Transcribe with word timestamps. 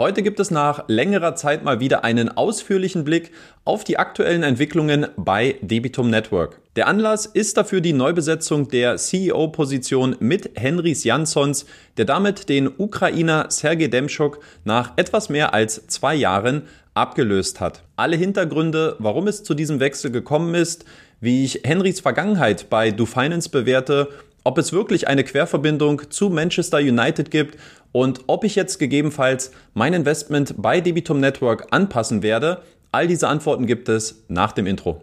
Heute 0.00 0.22
gibt 0.22 0.40
es 0.40 0.50
nach 0.50 0.84
längerer 0.86 1.34
Zeit 1.34 1.62
mal 1.62 1.78
wieder 1.78 2.04
einen 2.04 2.30
ausführlichen 2.30 3.04
Blick 3.04 3.32
auf 3.66 3.84
die 3.84 3.98
aktuellen 3.98 4.42
Entwicklungen 4.42 5.08
bei 5.18 5.56
Debitum 5.60 6.08
Network. 6.08 6.58
Der 6.74 6.88
Anlass 6.88 7.26
ist 7.26 7.58
dafür 7.58 7.82
die 7.82 7.92
Neubesetzung 7.92 8.68
der 8.68 8.96
CEO-Position 8.96 10.16
mit 10.18 10.52
Henrys 10.54 11.04
Jansons, 11.04 11.66
der 11.98 12.06
damit 12.06 12.48
den 12.48 12.70
Ukrainer 12.78 13.48
Sergei 13.50 13.88
Demschuk 13.88 14.40
nach 14.64 14.94
etwas 14.96 15.28
mehr 15.28 15.52
als 15.52 15.86
zwei 15.88 16.14
Jahren 16.14 16.62
abgelöst 16.94 17.60
hat. 17.60 17.82
Alle 17.96 18.16
Hintergründe, 18.16 18.96
warum 19.00 19.28
es 19.28 19.42
zu 19.42 19.52
diesem 19.52 19.80
Wechsel 19.80 20.10
gekommen 20.10 20.54
ist, 20.54 20.86
wie 21.20 21.44
ich 21.44 21.60
Henrys 21.64 22.00
Vergangenheit 22.00 22.70
bei 22.70 22.90
Do 22.90 23.04
Finance 23.04 23.50
bewerte 23.50 24.08
ob 24.44 24.58
es 24.58 24.72
wirklich 24.72 25.08
eine 25.08 25.24
Querverbindung 25.24 26.10
zu 26.10 26.30
Manchester 26.30 26.78
United 26.78 27.30
gibt 27.30 27.58
und 27.92 28.20
ob 28.26 28.44
ich 28.44 28.54
jetzt 28.54 28.78
gegebenenfalls 28.78 29.52
mein 29.74 29.92
Investment 29.92 30.54
bei 30.56 30.80
Debitum 30.80 31.20
Network 31.20 31.66
anpassen 31.70 32.22
werde. 32.22 32.62
All 32.92 33.06
diese 33.06 33.28
Antworten 33.28 33.66
gibt 33.66 33.88
es 33.88 34.24
nach 34.28 34.52
dem 34.52 34.66
Intro. 34.66 35.02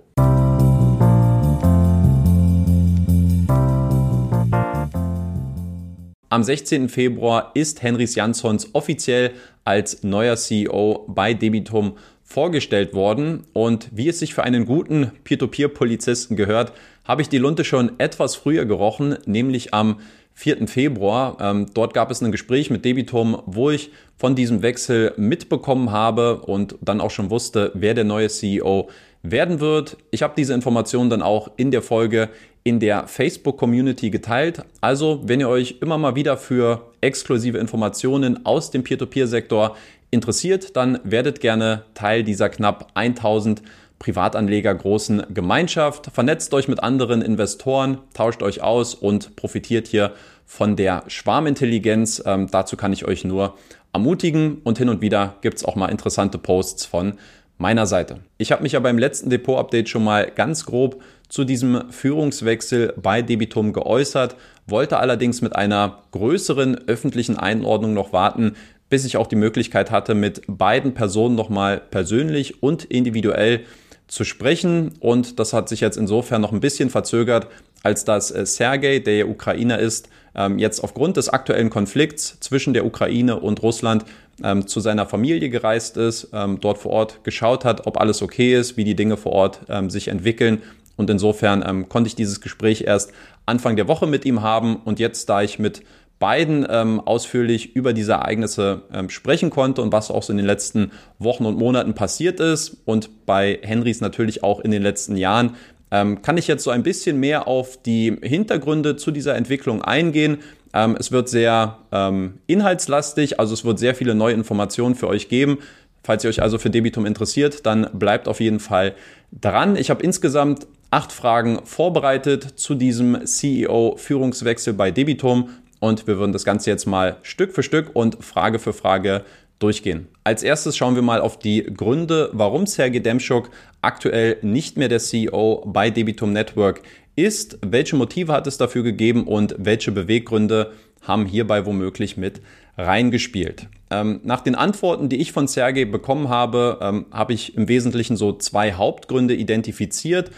Am 6.30 6.44
16. 6.44 6.90
Februar 6.90 7.52
ist 7.54 7.82
Henrys 7.82 8.16
Janssons 8.16 8.70
offiziell 8.74 9.32
als 9.64 10.04
neuer 10.04 10.36
CEO 10.36 11.06
bei 11.08 11.34
Debitum 11.34 11.98
vorgestellt 12.28 12.94
worden 12.94 13.46
und 13.54 13.88
wie 13.94 14.10
es 14.10 14.20
sich 14.20 14.34
für 14.34 14.44
einen 14.44 14.66
guten 14.66 15.12
Peer-to-Peer-Polizisten 15.24 16.36
gehört, 16.36 16.74
habe 17.08 17.22
ich 17.22 17.30
die 17.30 17.38
Lunte 17.38 17.64
schon 17.64 18.00
etwas 18.00 18.36
früher 18.36 18.66
gerochen, 18.66 19.18
nämlich 19.26 19.74
am 19.74 20.00
4. 20.34 20.68
Februar. 20.68 21.38
Ähm, 21.40 21.66
dort 21.74 21.96
gab 21.96 22.12
es 22.12 22.22
ein 22.22 22.32
Gespräch 22.32 22.70
mit 22.70 22.86
Debitum, 22.86 23.42
wo 23.48 23.72
ich 23.72 23.92
von 24.18 24.36
diesem 24.36 24.62
Wechsel 24.62 25.14
mitbekommen 25.18 25.92
habe 25.92 26.42
und 26.42 26.76
dann 26.82 27.02
auch 27.02 27.10
schon 27.10 27.32
wusste, 27.32 27.72
wer 27.74 27.96
der 27.96 28.04
neue 28.04 28.30
CEO 28.30 28.90
werden 29.24 29.60
wird. 29.60 29.98
Ich 30.12 30.22
habe 30.22 30.34
diese 30.38 30.54
Informationen 30.54 31.10
dann 31.10 31.24
auch 31.24 31.50
in 31.58 31.72
der 31.72 31.82
Folge 31.82 32.30
in 32.64 32.80
der 32.80 33.08
Facebook-Community 33.08 34.10
geteilt. 34.10 34.62
Also, 34.82 35.22
wenn 35.24 35.40
ihr 35.40 35.50
euch 35.50 35.78
immer 35.82 35.98
mal 35.98 36.16
wieder 36.16 36.38
für 36.38 36.92
exklusive 37.02 37.58
Informationen 37.58 38.46
aus 38.46 38.72
dem 38.72 38.84
Peer-to-Peer-Sektor 38.84 39.76
interessiert, 40.12 40.76
dann 40.76 41.00
werdet 41.04 41.40
gerne 41.40 41.84
Teil 41.94 42.24
dieser 42.24 42.50
knapp 42.50 42.92
1000 42.94 43.62
Privatanleger 44.00 44.74
großen 44.76 45.24
Gemeinschaft. 45.34 46.10
Vernetzt 46.14 46.54
euch 46.54 46.68
mit 46.68 46.82
anderen 46.82 47.22
Investoren, 47.22 48.00
tauscht 48.14 48.44
euch 48.44 48.62
aus 48.62 48.94
und 48.94 49.36
profitiert 49.36 49.88
hier 49.88 50.14
von 50.46 50.76
der 50.76 51.04
Schwarmintelligenz. 51.08 52.22
Ähm, 52.26 52.48
dazu 52.52 52.78
kann 52.78 52.94
ich 52.94 53.06
euch 53.06 53.24
nur 53.24 53.56
ermutigen 53.94 54.62
und 54.64 54.78
hin 54.78 54.90
und 54.90 55.02
wieder 55.02 55.36
gibt 55.42 55.58
es 55.58 55.66
auch 55.66 55.76
mal 55.76 55.90
interessante 55.90 56.38
Posts 56.38 56.86
von 56.86 57.14
meiner 57.58 57.88
Seite. 57.88 58.20
Ich 58.38 58.52
habe 58.52 58.64
mich 58.64 58.74
ja 58.74 58.80
beim 58.80 58.98
letzten 58.98 59.30
Depot-Update 59.30 59.90
schon 59.90 60.04
mal 60.04 60.30
ganz 60.30 60.66
grob 60.66 61.02
zu 61.28 61.44
diesem 61.44 61.92
Führungswechsel 61.92 62.94
bei 63.02 63.22
Debitum 63.22 63.74
geäußert, 63.74 64.36
wollte 64.68 64.98
allerdings 65.00 65.42
mit 65.42 65.56
einer 65.56 66.04
größeren 66.12 66.88
öffentlichen 66.88 67.38
Einordnung 67.38 67.94
noch 67.94 68.14
warten, 68.14 68.56
bis 68.90 69.06
ich 69.06 69.18
auch 69.18 69.28
die 69.28 69.36
Möglichkeit 69.36 69.92
hatte, 69.92 70.16
mit 70.16 70.44
beiden 70.48 70.94
Personen 70.94 71.36
nochmal 71.36 71.82
persönlich 71.92 72.64
und 72.64 72.86
individuell 72.86 73.66
zu 74.08 74.24
sprechen. 74.24 74.94
Und 75.00 75.40
das 75.40 75.54
hat 75.54 75.70
sich 75.70 75.82
jetzt 75.82 75.98
insofern 75.98 76.42
noch 76.42 76.52
ein 76.52 76.60
bisschen 76.60 76.90
verzögert, 76.90 77.48
als 77.84 78.06
dass 78.06 78.32
äh, 78.32 78.46
Sergei, 78.46 79.00
der 79.00 79.18
ja 79.18 79.26
Ukrainer 79.26 79.80
ist, 79.80 80.10
ähm, 80.36 80.60
jetzt 80.60 80.84
aufgrund 80.84 81.18
des 81.18 81.30
aktuellen 81.30 81.70
Konflikts 81.70 82.40
zwischen 82.40 82.74
der 82.74 82.86
Ukraine 82.86 83.40
und 83.40 83.62
Russland 83.64 84.06
ähm, 84.44 84.68
zu 84.68 84.80
seiner 84.80 85.06
Familie 85.06 85.50
gereist 85.50 85.98
ist, 85.98 86.30
ähm, 86.34 86.60
dort 86.60 86.78
vor 86.78 86.92
Ort 86.92 87.24
geschaut 87.24 87.66
hat, 87.66 87.88
ob 87.88 88.00
alles 88.00 88.22
okay 88.22 88.56
ist, 88.56 88.78
wie 88.78 88.84
die 88.84 88.96
Dinge 88.96 89.18
vor 89.18 89.32
Ort 89.32 89.62
sich 89.88 90.10
entwickeln. 90.10 90.62
Und 90.96 91.10
insofern 91.10 91.90
konnte 91.90 92.08
ich 92.08 92.16
dieses 92.16 92.42
Gespräch 92.42 92.82
erst 92.82 93.12
Anfang 93.46 93.76
der 93.76 93.88
Woche 93.88 94.08
mit 94.08 94.26
ihm 94.26 94.42
haben. 94.42 94.78
Und 94.78 95.00
jetzt, 95.00 95.30
da 95.30 95.42
ich 95.42 95.60
mit 95.60 95.84
beiden 96.20 96.66
ähm, 96.70 97.00
ausführlich 97.00 97.76
über 97.76 97.94
diese 97.94 98.14
Ereignisse 98.14 98.84
ähm, 98.92 99.10
sprechen 99.10 99.50
konnte 99.50 99.82
und 99.82 99.92
was 99.92 100.10
auch 100.10 100.24
so 100.24 100.32
in 100.32 100.38
den 100.38 100.46
letzten 100.46 100.92
Wochen 101.20 101.46
und 101.46 101.58
Monaten 101.58 101.94
passiert 101.94 102.40
ist 102.40 102.78
und 102.86 103.26
bei 103.26 103.60
Henrys 103.62 104.02
natürlich 104.02 104.44
auch 104.44 104.60
in 104.60 104.72
den 104.72 104.82
letzten 104.82 105.16
Jahren, 105.16 105.56
ähm, 105.92 106.22
kann 106.22 106.38
ich 106.38 106.48
jetzt 106.48 106.64
so 106.64 106.72
ein 106.72 106.84
bisschen 106.84 107.20
mehr 107.20 107.48
auf 107.48 107.82
die 107.82 108.18
Hintergründe 108.22 108.96
zu 108.96 109.12
dieser 109.12 109.36
Entwicklung 109.36 109.82
eingehen. 109.82 110.40
Ähm, 110.74 110.98
es 111.00 111.12
wird 111.12 111.30
sehr 111.30 111.78
ähm, 111.92 112.40
inhaltslastig, 112.48 113.40
also 113.40 113.54
es 113.54 113.64
wird 113.64 113.80
sehr 113.80 113.96
viele 113.96 114.16
neue 114.16 114.34
Informationen 114.34 114.96
für 114.96 115.08
euch 115.08 115.30
geben. 115.30 115.60
Falls 116.04 116.24
ihr 116.24 116.30
euch 116.30 116.42
also 116.42 116.58
für 116.58 116.70
Debitum 116.70 117.06
interessiert, 117.06 117.66
dann 117.66 117.90
bleibt 117.94 118.28
auf 118.28 118.40
jeden 118.40 118.60
Fall 118.60 118.96
dran. 119.32 119.76
Ich 119.76 119.90
habe 119.90 120.04
insgesamt 120.04 120.68
acht 120.90 121.12
Fragen 121.12 121.60
vorbereitet 121.66 122.44
zu 122.56 122.76
diesem 122.76 123.26
CEO-Führungswechsel 123.26 124.74
bei 124.74 124.92
Debitum 124.92 125.50
und 125.80 126.08
wir 126.08 126.18
würden 126.18 126.34
das 126.34 126.46
Ganze 126.46 126.70
jetzt 126.70 126.86
mal 126.86 127.18
Stück 127.22 127.54
für 127.54 127.64
Stück 127.64 127.92
und 127.94 128.24
Frage 128.24 128.60
für 128.60 128.74
Frage 128.74 129.24
durchgehen. 129.60 130.08
Als 130.24 130.44
erstes 130.44 130.78
schauen 130.78 130.96
wir 130.96 131.02
mal 131.02 131.22
auf 131.22 131.40
die 131.40 131.64
Gründe, 131.64 132.30
warum 132.34 132.68
Sergei 132.68 133.00
Demschuk 133.00 133.50
aktuell 133.82 134.38
nicht 134.42 134.78
mehr 134.78 134.90
der 134.90 135.00
CEO 135.00 135.64
bei 135.66 135.90
Debitum 135.90 136.34
Network 136.34 136.84
ist, 137.16 137.58
welche 137.66 137.96
Motive 137.96 138.32
hat 138.32 138.46
es 138.48 138.58
dafür 138.58 138.84
gegeben 138.84 139.26
und 139.26 139.56
welche 139.58 139.92
Beweggründe 139.92 140.74
haben 141.02 141.26
hierbei 141.26 141.66
womöglich 141.66 142.18
mit 142.18 142.42
reingespielt. 142.78 143.68
Ähm, 143.90 144.20
nach 144.24 144.42
den 144.42 144.56
Antworten, 144.56 145.10
die 145.10 145.18
ich 145.18 145.32
von 145.32 145.48
Sergei 145.48 145.86
bekommen 145.86 146.30
habe, 146.30 146.78
ähm, 146.82 147.06
habe 147.12 147.34
ich 147.34 147.56
im 147.56 147.68
Wesentlichen 147.68 148.18
so 148.18 148.34
zwei 148.34 148.74
Hauptgründe 148.74 149.34
identifiziert 149.34 150.30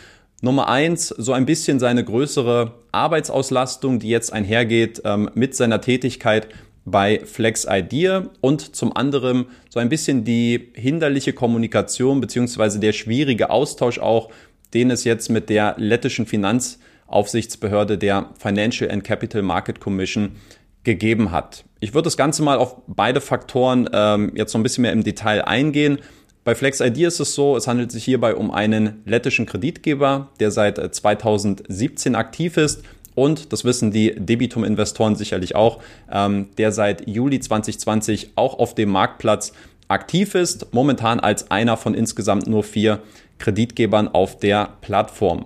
Nummer 0.42 0.70
eins, 0.70 1.10
so 1.10 1.34
ein 1.34 1.46
bisschen 1.46 1.80
seine 1.80 2.04
größere 2.04 2.74
Arbeitsauslastung, 2.92 4.00
die 4.00 4.10
jetzt 4.10 4.32
einhergeht 4.32 5.02
ähm, 5.04 5.30
mit 5.34 5.56
seiner 5.56 5.82
Tätigkeit 5.82 6.48
bei 6.86 7.22
Flex 7.26 7.68
Idea 7.70 8.30
und 8.42 8.76
zum 8.76 8.96
anderen 8.96 9.48
so 9.70 9.80
ein 9.80 9.90
bisschen 9.90 10.24
die 10.24 10.72
hinderliche 10.74 11.34
Kommunikation 11.34 12.22
beziehungsweise 12.22 12.80
der 12.80 12.94
schwierige 12.94 13.50
Austausch 13.50 14.00
auch, 14.00 14.30
den 14.74 14.92
es 14.92 15.04
jetzt 15.04 15.30
mit 15.30 15.50
der 15.50 15.76
lettischen 15.78 16.26
Finanzaufsichtsbehörde 16.26 17.98
der 17.98 18.30
Financial 18.38 18.90
and 18.90 19.04
Capital 19.04 19.42
Market 19.42 19.80
Commission 19.80 20.38
gegeben 20.84 21.32
hat. 21.32 21.66
Ich 21.82 21.94
würde 21.94 22.06
das 22.06 22.18
Ganze 22.18 22.44
mal 22.44 22.58
auf 22.58 22.78
beide 22.88 23.22
Faktoren 23.22 23.90
ähm, 23.94 24.32
jetzt 24.36 24.52
so 24.52 24.58
ein 24.58 24.64
bisschen 24.64 24.84
mehr 24.84 24.94
im 24.94 25.04
Detail 25.04 25.46
eingehen. 25.46 26.00
Bei 26.50 26.56
FlexID 26.56 26.98
ist 26.98 27.20
es 27.20 27.36
so, 27.36 27.56
es 27.56 27.68
handelt 27.68 27.92
sich 27.92 28.04
hierbei 28.04 28.34
um 28.34 28.50
einen 28.50 29.04
lettischen 29.06 29.46
Kreditgeber, 29.46 30.30
der 30.40 30.50
seit 30.50 30.80
2017 30.96 32.16
äh, 32.16 32.18
aktiv 32.18 32.58
ist 32.58 32.82
und, 33.14 33.54
das 33.54 33.66
wissen 33.66 33.92
die 33.92 34.16
Debitum-Investoren 34.16 35.16
sicherlich 35.16 35.54
auch, 35.54 35.80
ähm, 36.12 36.48
der 36.58 36.72
seit 36.72 37.08
Juli 37.08 37.40
2020 37.40 38.32
auch 38.34 38.58
auf 38.58 38.74
dem 38.74 38.90
Marktplatz 38.90 39.54
aktiv 39.90 40.34
ist, 40.34 40.74
momentan 40.74 41.20
als 41.20 41.52
einer 41.52 41.78
von 41.78 41.94
insgesamt 41.94 42.48
nur 42.48 42.64
vier 42.64 43.04
Kreditgebern 43.38 44.08
auf 44.08 44.40
der 44.40 44.70
Plattform. 44.82 45.46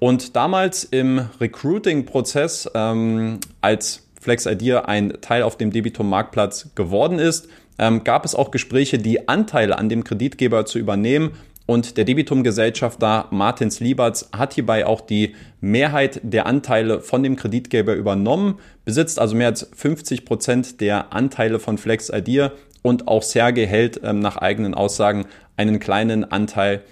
Und 0.00 0.36
damals 0.36 0.84
im 0.84 1.30
Recruiting-Prozess, 1.40 2.70
ähm, 2.74 3.40
als 3.62 4.06
FlexID 4.20 4.84
ein 4.84 5.14
Teil 5.22 5.44
auf 5.44 5.56
dem 5.56 5.70
Debitum-Marktplatz 5.70 6.74
geworden 6.74 7.18
ist, 7.18 7.48
ähm, 7.78 8.04
gab 8.04 8.24
es 8.24 8.34
auch 8.34 8.50
Gespräche, 8.50 8.98
die 8.98 9.28
Anteile 9.28 9.78
an 9.78 9.88
dem 9.88 10.04
Kreditgeber 10.04 10.66
zu 10.66 10.78
übernehmen. 10.78 11.32
Und 11.66 11.96
der 11.96 12.04
Debitum-Gesellschafter 12.04 13.26
Martins 13.30 13.80
Lieberts 13.80 14.30
hat 14.36 14.54
hierbei 14.54 14.86
auch 14.86 15.00
die 15.00 15.34
Mehrheit 15.60 16.20
der 16.22 16.46
Anteile 16.46 17.00
von 17.00 17.24
dem 17.24 17.34
Kreditgeber 17.34 17.94
übernommen, 17.94 18.60
besitzt 18.84 19.18
also 19.18 19.34
mehr 19.34 19.48
als 19.48 19.68
50 19.74 20.24
Prozent 20.24 20.80
der 20.80 21.12
Anteile 21.12 21.58
von 21.58 21.76
Flex 21.76 22.08
Idea 22.08 22.52
und 22.82 23.08
auch 23.08 23.24
Sergei 23.24 23.66
hält 23.66 24.00
ähm, 24.04 24.20
nach 24.20 24.36
eigenen 24.36 24.74
Aussagen 24.74 25.26
einen 25.56 25.80
kleinen 25.80 26.24
Anteil 26.30 26.82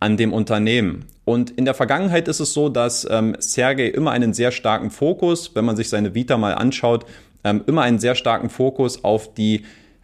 an 0.00 0.16
dem 0.16 0.32
Unternehmen. 0.32 1.04
Und 1.24 1.50
in 1.50 1.66
der 1.66 1.74
Vergangenheit 1.74 2.26
ist 2.26 2.40
es 2.40 2.54
so, 2.54 2.68
dass 2.68 3.06
ähm, 3.08 3.36
Sergei 3.38 3.86
immer 3.86 4.10
einen 4.10 4.32
sehr 4.32 4.50
starken 4.50 4.90
Fokus, 4.90 5.54
wenn 5.54 5.64
man 5.64 5.76
sich 5.76 5.88
seine 5.90 6.14
Vita 6.14 6.38
mal 6.38 6.54
anschaut, 6.54 7.04
ähm, 7.44 7.62
immer 7.66 7.82
einen 7.82 7.98
sehr 7.98 8.14
starken 8.14 8.48
Fokus 8.48 9.04
auf 9.04 9.34
die 9.34 9.62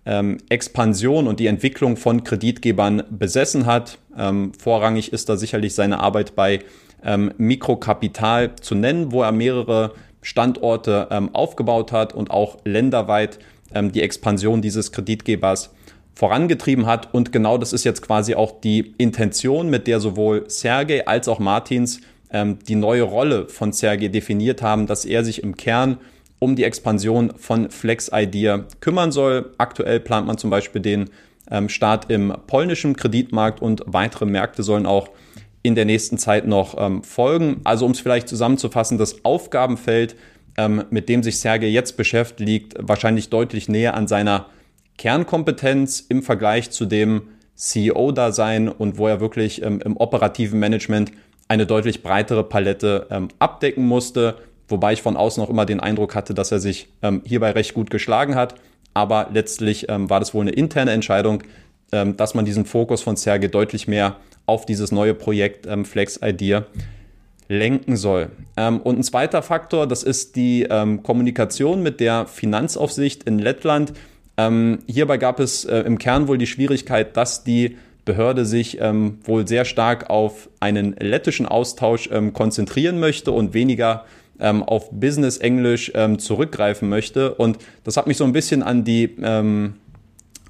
ähm, 0.08 0.38
Expansion 0.48 1.28
und 1.28 1.38
die 1.38 1.46
Entwicklung 1.46 1.98
von 1.98 2.24
Kreditgebern 2.24 3.02
besessen 3.10 3.66
hat. 3.66 3.98
Ähm, 4.16 4.52
vorrangig 4.58 5.12
ist 5.12 5.28
da 5.28 5.36
sicherlich 5.36 5.74
seine 5.74 6.00
Arbeit 6.00 6.34
bei 6.34 6.60
ähm, 7.04 7.32
Mikrokapital 7.36 8.56
zu 8.56 8.74
nennen, 8.74 9.12
wo 9.12 9.22
er 9.22 9.32
mehrere 9.32 9.92
Standorte 10.22 11.08
ähm, 11.10 11.34
aufgebaut 11.34 11.92
hat 11.92 12.14
und 12.14 12.30
auch 12.30 12.56
länderweit 12.64 13.38
ähm, 13.74 13.92
die 13.92 14.02
Expansion 14.02 14.62
dieses 14.62 14.92
Kreditgebers 14.92 15.74
vorangetrieben 16.14 16.86
hat. 16.86 17.12
Und 17.14 17.30
genau 17.30 17.58
das 17.58 17.74
ist 17.74 17.84
jetzt 17.84 18.00
quasi 18.00 18.34
auch 18.34 18.60
die 18.62 18.94
Intention, 18.96 19.68
mit 19.68 19.86
der 19.86 20.00
sowohl 20.00 20.48
Sergei 20.48 21.06
als 21.06 21.28
auch 21.28 21.38
Martins 21.38 22.00
ähm, 22.30 22.58
die 22.66 22.76
neue 22.76 23.02
Rolle 23.02 23.46
von 23.48 23.72
Sergei 23.72 24.08
definiert 24.08 24.62
haben, 24.62 24.86
dass 24.86 25.04
er 25.04 25.22
sich 25.22 25.42
im 25.42 25.56
Kern 25.56 25.98
um 26.38 26.56
die 26.56 26.64
Expansion 26.64 27.32
von 27.36 27.70
Flex 27.70 28.10
Idea 28.12 28.64
kümmern 28.80 29.12
soll. 29.12 29.52
Aktuell 29.58 30.00
plant 30.00 30.26
man 30.26 30.38
zum 30.38 30.50
Beispiel 30.50 30.80
den 30.80 31.10
ähm, 31.50 31.68
Start 31.68 32.10
im 32.10 32.32
polnischen 32.46 32.96
Kreditmarkt 32.96 33.60
und 33.60 33.82
weitere 33.86 34.26
Märkte 34.26 34.62
sollen 34.62 34.86
auch 34.86 35.08
in 35.62 35.74
der 35.74 35.84
nächsten 35.84 36.18
Zeit 36.18 36.46
noch 36.46 36.76
ähm, 36.78 37.02
folgen. 37.02 37.60
Also 37.64 37.84
um 37.84 37.92
es 37.92 38.00
vielleicht 38.00 38.28
zusammenzufassen, 38.28 38.98
das 38.98 39.24
Aufgabenfeld, 39.24 40.16
ähm, 40.56 40.84
mit 40.90 41.08
dem 41.08 41.22
sich 41.22 41.40
Sergei 41.40 41.68
jetzt 41.68 41.96
beschäftigt, 41.96 42.40
liegt 42.40 42.74
wahrscheinlich 42.80 43.28
deutlich 43.28 43.68
näher 43.68 43.94
an 43.94 44.06
seiner 44.06 44.46
Kernkompetenz 44.96 46.04
im 46.08 46.22
Vergleich 46.22 46.70
zu 46.70 46.86
dem 46.86 47.22
CEO-Dasein 47.54 48.68
und 48.68 48.98
wo 48.98 49.08
er 49.08 49.20
wirklich 49.20 49.62
ähm, 49.62 49.80
im 49.84 49.96
operativen 49.96 50.60
Management 50.60 51.12
eine 51.48 51.66
deutlich 51.66 52.02
breitere 52.02 52.44
Palette 52.44 53.06
ähm, 53.10 53.28
abdecken 53.38 53.86
musste. 53.86 54.36
Wobei 54.68 54.92
ich 54.92 55.02
von 55.02 55.16
außen 55.16 55.42
auch 55.42 55.50
immer 55.50 55.66
den 55.66 55.80
Eindruck 55.80 56.14
hatte, 56.14 56.34
dass 56.34 56.52
er 56.52 56.60
sich 56.60 56.88
ähm, 57.02 57.22
hierbei 57.24 57.52
recht 57.52 57.74
gut 57.74 57.90
geschlagen 57.90 58.34
hat. 58.34 58.54
Aber 58.94 59.28
letztlich 59.32 59.88
ähm, 59.88 60.10
war 60.10 60.20
das 60.20 60.34
wohl 60.34 60.42
eine 60.42 60.50
interne 60.50 60.90
Entscheidung, 60.92 61.42
ähm, 61.92 62.16
dass 62.16 62.34
man 62.34 62.44
diesen 62.44 62.64
Fokus 62.64 63.02
von 63.02 63.16
Serge 63.16 63.48
deutlich 63.48 63.88
mehr 63.88 64.16
auf 64.46 64.66
dieses 64.66 64.92
neue 64.92 65.14
Projekt 65.14 65.66
ähm, 65.66 65.84
Flex 65.84 66.20
Idea 66.22 66.66
lenken 67.48 67.96
soll. 67.96 68.30
Ähm, 68.56 68.80
und 68.80 68.98
ein 68.98 69.02
zweiter 69.02 69.42
Faktor, 69.42 69.86
das 69.86 70.02
ist 70.02 70.36
die 70.36 70.66
ähm, 70.68 71.02
Kommunikation 71.02 71.82
mit 71.82 72.00
der 72.00 72.26
Finanzaufsicht 72.26 73.24
in 73.24 73.38
Lettland. 73.38 73.92
Hierbei 74.86 75.18
gab 75.18 75.40
es 75.40 75.64
äh, 75.64 75.78
im 75.78 75.98
Kern 75.98 76.28
wohl 76.28 76.38
die 76.38 76.46
Schwierigkeit, 76.46 77.16
dass 77.16 77.42
die 77.42 77.76
Behörde 78.08 78.46
sich 78.46 78.80
ähm, 78.80 79.18
wohl 79.24 79.46
sehr 79.46 79.66
stark 79.66 80.08
auf 80.08 80.48
einen 80.60 80.96
lettischen 80.98 81.44
Austausch 81.44 82.08
ähm, 82.10 82.32
konzentrieren 82.32 83.00
möchte 83.00 83.32
und 83.32 83.52
weniger 83.52 84.06
ähm, 84.40 84.62
auf 84.62 84.90
Business 84.90 85.38
Englisch 85.38 85.92
ähm, 85.94 86.18
zurückgreifen 86.18 86.88
möchte. 86.88 87.34
Und 87.34 87.58
das 87.84 87.96
hat 87.96 88.06
mich 88.06 88.16
so 88.16 88.24
ein 88.24 88.32
bisschen 88.32 88.62
an 88.62 88.84
die, 88.84 89.16
ähm, 89.22 89.74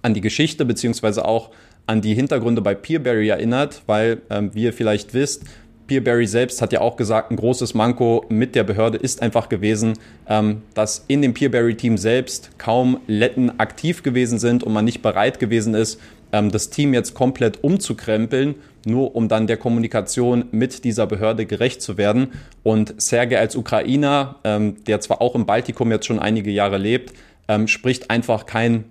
an 0.02 0.14
die 0.14 0.20
Geschichte 0.20 0.64
beziehungsweise 0.64 1.25
auch 1.25 1.50
an 1.87 2.02
die 2.02 2.14
Hintergründe 2.14 2.61
bei 2.61 2.75
Peerberry 2.75 3.29
erinnert, 3.29 3.82
weil, 3.87 4.20
ähm, 4.31 4.50
wie 4.55 4.64
ihr 4.64 4.73
vielleicht 4.73 5.14
wisst, 5.14 5.44
Peerberry 5.88 6.26
selbst 6.26 6.62
hat 6.62 6.73
ja 6.73 6.81
auch 6.81 6.96
gesagt, 6.96 7.32
ein 7.32 7.37
großes 7.37 7.75
Manko 7.75 8.25
mit 8.29 8.55
der 8.55 8.62
Behörde 8.62 8.99
ist 8.99 9.20
einfach 9.23 9.49
gewesen, 9.49 9.94
ähm, 10.29 10.62
dass 10.75 11.05
in 11.08 11.23
dem 11.23 11.35
Peerberry-Team 11.35 11.99
selbst 11.99 12.50
kaum 12.58 13.00
Letten 13.08 13.58
aktiv 13.58 14.05
gewesen 14.05 14.38
sind 14.38 14.62
und 14.62 14.73
man 14.73 14.85
nicht 14.85 15.02
bereit 15.02 15.40
gewesen 15.40 15.75
ist, 15.75 15.99
ähm, 16.32 16.50
das 16.52 16.70
Team 16.70 16.94
jetzt 16.94 17.14
komplett 17.14 17.64
umzukrempeln, 17.64 18.56
nur 18.87 19.17
um 19.17 19.29
dann 19.29 19.46
der 19.46 19.56
Kommunikation 19.56 20.44
mit 20.52 20.85
dieser 20.85 21.06
Behörde 21.06 21.46
gerecht 21.46 21.82
zu 21.82 21.96
werden. 21.96 22.29
Und 22.62 23.00
Sergei 23.00 23.38
als 23.40 23.56
Ukrainer, 23.56 24.37
ähm, 24.44 24.85
der 24.87 25.00
zwar 25.00 25.20
auch 25.20 25.35
im 25.35 25.46
Baltikum 25.46 25.90
jetzt 25.90 26.06
schon 26.06 26.19
einige 26.19 26.50
Jahre 26.50 26.79
lebt, 26.79 27.14
ähm, 27.49 27.67
spricht 27.67 28.11
einfach 28.11 28.46
kein 28.46 28.85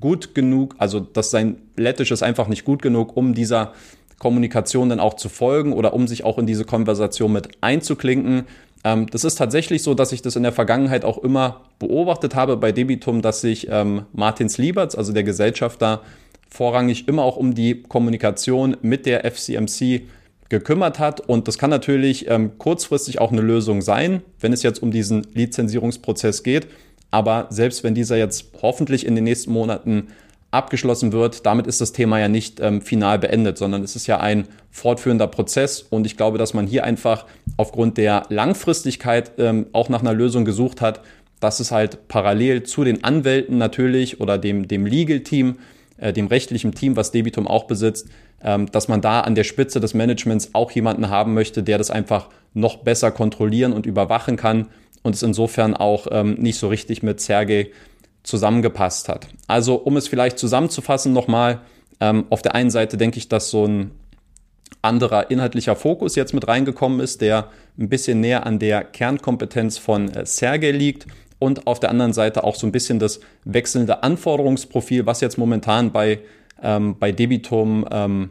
gut 0.00 0.34
genug, 0.34 0.76
also 0.78 1.00
dass 1.00 1.32
sein 1.32 1.56
Lettisch 1.76 2.12
ist 2.12 2.22
einfach 2.22 2.46
nicht 2.46 2.64
gut 2.64 2.82
genug, 2.82 3.16
um 3.16 3.34
dieser 3.34 3.72
Kommunikation 4.18 4.88
dann 4.88 5.00
auch 5.00 5.14
zu 5.14 5.28
folgen 5.28 5.72
oder 5.72 5.92
um 5.94 6.08
sich 6.08 6.24
auch 6.24 6.38
in 6.38 6.46
diese 6.46 6.64
Konversation 6.64 7.32
mit 7.32 7.48
einzuklinken. 7.60 8.44
Ähm, 8.84 9.06
das 9.10 9.24
ist 9.24 9.36
tatsächlich 9.36 9.82
so, 9.82 9.94
dass 9.94 10.12
ich 10.12 10.22
das 10.22 10.36
in 10.36 10.42
der 10.42 10.52
Vergangenheit 10.52 11.04
auch 11.04 11.18
immer 11.18 11.62
beobachtet 11.78 12.34
habe 12.34 12.56
bei 12.56 12.72
Debitum, 12.72 13.22
dass 13.22 13.40
sich 13.40 13.68
ähm, 13.70 14.02
Martins 14.12 14.58
Lieberts, 14.58 14.94
also 14.94 15.12
der 15.12 15.24
Gesellschafter, 15.24 16.02
vorrangig 16.48 17.08
immer 17.08 17.22
auch 17.22 17.36
um 17.36 17.54
die 17.54 17.82
Kommunikation 17.82 18.76
mit 18.82 19.06
der 19.06 19.30
FCMC 19.30 20.02
gekümmert 20.48 20.98
hat. 20.98 21.20
Und 21.20 21.46
das 21.46 21.58
kann 21.58 21.70
natürlich 21.70 22.28
ähm, 22.28 22.58
kurzfristig 22.58 23.20
auch 23.20 23.32
eine 23.32 23.42
Lösung 23.42 23.82
sein, 23.82 24.22
wenn 24.40 24.52
es 24.52 24.62
jetzt 24.62 24.82
um 24.82 24.90
diesen 24.90 25.26
Lizenzierungsprozess 25.34 26.42
geht. 26.42 26.66
Aber 27.10 27.46
selbst 27.50 27.84
wenn 27.84 27.94
dieser 27.94 28.16
jetzt 28.16 28.46
hoffentlich 28.62 29.06
in 29.06 29.14
den 29.14 29.24
nächsten 29.24 29.52
Monaten 29.52 30.08
abgeschlossen 30.50 31.12
wird, 31.12 31.44
damit 31.44 31.66
ist 31.66 31.80
das 31.80 31.92
Thema 31.92 32.18
ja 32.18 32.28
nicht 32.28 32.60
ähm, 32.60 32.80
final 32.80 33.18
beendet, 33.18 33.58
sondern 33.58 33.82
es 33.82 33.96
ist 33.96 34.06
ja 34.06 34.18
ein 34.20 34.48
fortführender 34.70 35.26
Prozess. 35.26 35.82
Und 35.82 36.06
ich 36.06 36.16
glaube, 36.16 36.38
dass 36.38 36.54
man 36.54 36.66
hier 36.66 36.84
einfach 36.84 37.26
aufgrund 37.56 37.98
der 37.98 38.24
Langfristigkeit 38.30 39.32
ähm, 39.38 39.66
auch 39.72 39.88
nach 39.88 40.00
einer 40.00 40.14
Lösung 40.14 40.44
gesucht 40.44 40.80
hat, 40.80 41.02
dass 41.40 41.60
es 41.60 41.70
halt 41.70 42.08
parallel 42.08 42.62
zu 42.62 42.84
den 42.84 43.04
Anwälten 43.04 43.58
natürlich 43.58 44.20
oder 44.20 44.38
dem, 44.38 44.66
dem 44.66 44.86
Legal-Team 44.86 45.56
äh, 45.98 46.12
dem 46.12 46.28
rechtlichen 46.28 46.74
Team, 46.74 46.96
was 46.96 47.10
Debitum 47.10 47.46
auch 47.46 47.64
besitzt, 47.64 48.08
ähm, 48.42 48.70
dass 48.70 48.88
man 48.88 49.00
da 49.00 49.20
an 49.20 49.34
der 49.34 49.44
Spitze 49.44 49.80
des 49.80 49.94
Managements 49.94 50.50
auch 50.52 50.70
jemanden 50.70 51.10
haben 51.10 51.34
möchte, 51.34 51.62
der 51.62 51.76
das 51.76 51.90
einfach 51.90 52.28
noch 52.54 52.78
besser 52.78 53.10
kontrollieren 53.10 53.72
und 53.72 53.84
überwachen 53.84 54.36
kann 54.36 54.68
und 55.02 55.14
es 55.14 55.22
insofern 55.22 55.74
auch 55.74 56.06
ähm, 56.10 56.34
nicht 56.34 56.58
so 56.58 56.68
richtig 56.68 57.02
mit 57.02 57.20
Sergei 57.20 57.70
zusammengepasst 58.28 59.08
hat. 59.08 59.28
Also 59.46 59.74
um 59.76 59.96
es 59.96 60.06
vielleicht 60.06 60.38
zusammenzufassen 60.38 61.12
nochmal, 61.12 61.62
ähm, 62.00 62.26
auf 62.30 62.42
der 62.42 62.54
einen 62.54 62.70
Seite 62.70 62.96
denke 62.96 63.18
ich, 63.18 63.28
dass 63.28 63.50
so 63.50 63.66
ein 63.66 63.90
anderer 64.82 65.30
inhaltlicher 65.30 65.74
Fokus 65.74 66.14
jetzt 66.14 66.34
mit 66.34 66.46
reingekommen 66.46 67.00
ist, 67.00 67.20
der 67.20 67.48
ein 67.78 67.88
bisschen 67.88 68.20
näher 68.20 68.46
an 68.46 68.58
der 68.58 68.84
Kernkompetenz 68.84 69.78
von 69.78 70.08
äh, 70.10 70.26
Sergei 70.26 70.70
liegt 70.70 71.06
und 71.38 71.66
auf 71.66 71.80
der 71.80 71.90
anderen 71.90 72.12
Seite 72.12 72.44
auch 72.44 72.54
so 72.54 72.66
ein 72.66 72.72
bisschen 72.72 72.98
das 72.98 73.20
wechselnde 73.44 74.02
Anforderungsprofil, 74.02 75.06
was 75.06 75.20
jetzt 75.20 75.38
momentan 75.38 75.90
bei, 75.90 76.20
ähm, 76.62 76.96
bei 76.98 77.12
Debitum 77.12 77.86
ähm, 77.90 78.30